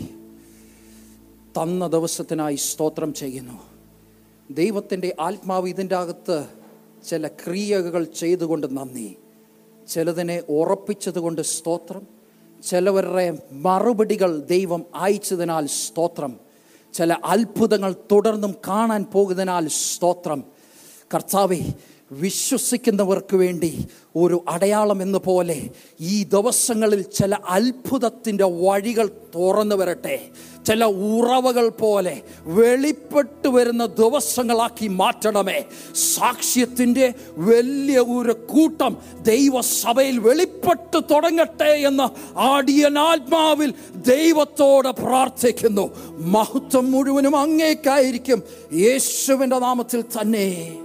[1.62, 3.60] തന്ന ദിവസത്തിനായി സ്തോത്രം ചെയ്യുന്നു.
[4.52, 6.46] ദൈവത്തിന്റെ ആത്മാവ് ഇതിന്റെ അകത്ത്
[7.10, 9.16] ചില ക്രിയകൾ ചെയ്തുകൊണ്ട് നന്ദി.
[9.88, 12.15] ചിലതിനെ ഉറപ്പിച്ചതുകൊണ്ട് സ്തോത്രം.
[12.64, 16.40] ചിലവരുടെ മറുപടികൾ ദൈവം അയച്ചതിനാൽ സ്തോത്രം.
[16.94, 20.44] ചില അത്ഭുതങ്ങൾ തുടർന്നും കാണാൻ പോകുന്നതിനാൽ സ്തോത്രം.
[21.14, 21.60] കർത്താവെ
[22.22, 25.70] വിശ്വസിക്കുന്നവർക്ക് വേണ്ടി ഒരു അടയാളം എന്ന പോലെ
[26.02, 30.20] ഈ ദിവസങ്ങളിൽ ചില അത്ഭുതത്തിന്റെ വഴികൾ തുറന്നു വരട്ടെ.
[30.68, 35.64] ചില ഉറവകൾ പോലെ വെളിപ്പെട്ടു വരുന്ന ദിവസങ്ങളാക്കി മാറ്റണമേ.
[35.96, 45.90] സാക്ഷ്യത്തിന്റെ വലിയ ഒരു കൂട്ടം ദൈവസഭയിൽ വെളിപ്പെട്ട് തുടങ്ങട്ടെ എന്ന് ആടിയനാത്മാവിൽ ദൈവത്തോട് പ്രാർത്ഥിക്കുന്നു.
[46.12, 48.44] മഹത്വം മുഴുവനും അങ്ങേക്കായിരിക്കും.
[48.74, 50.85] യേശുവിന്റെ നാമത്തിൽ തന്നെ.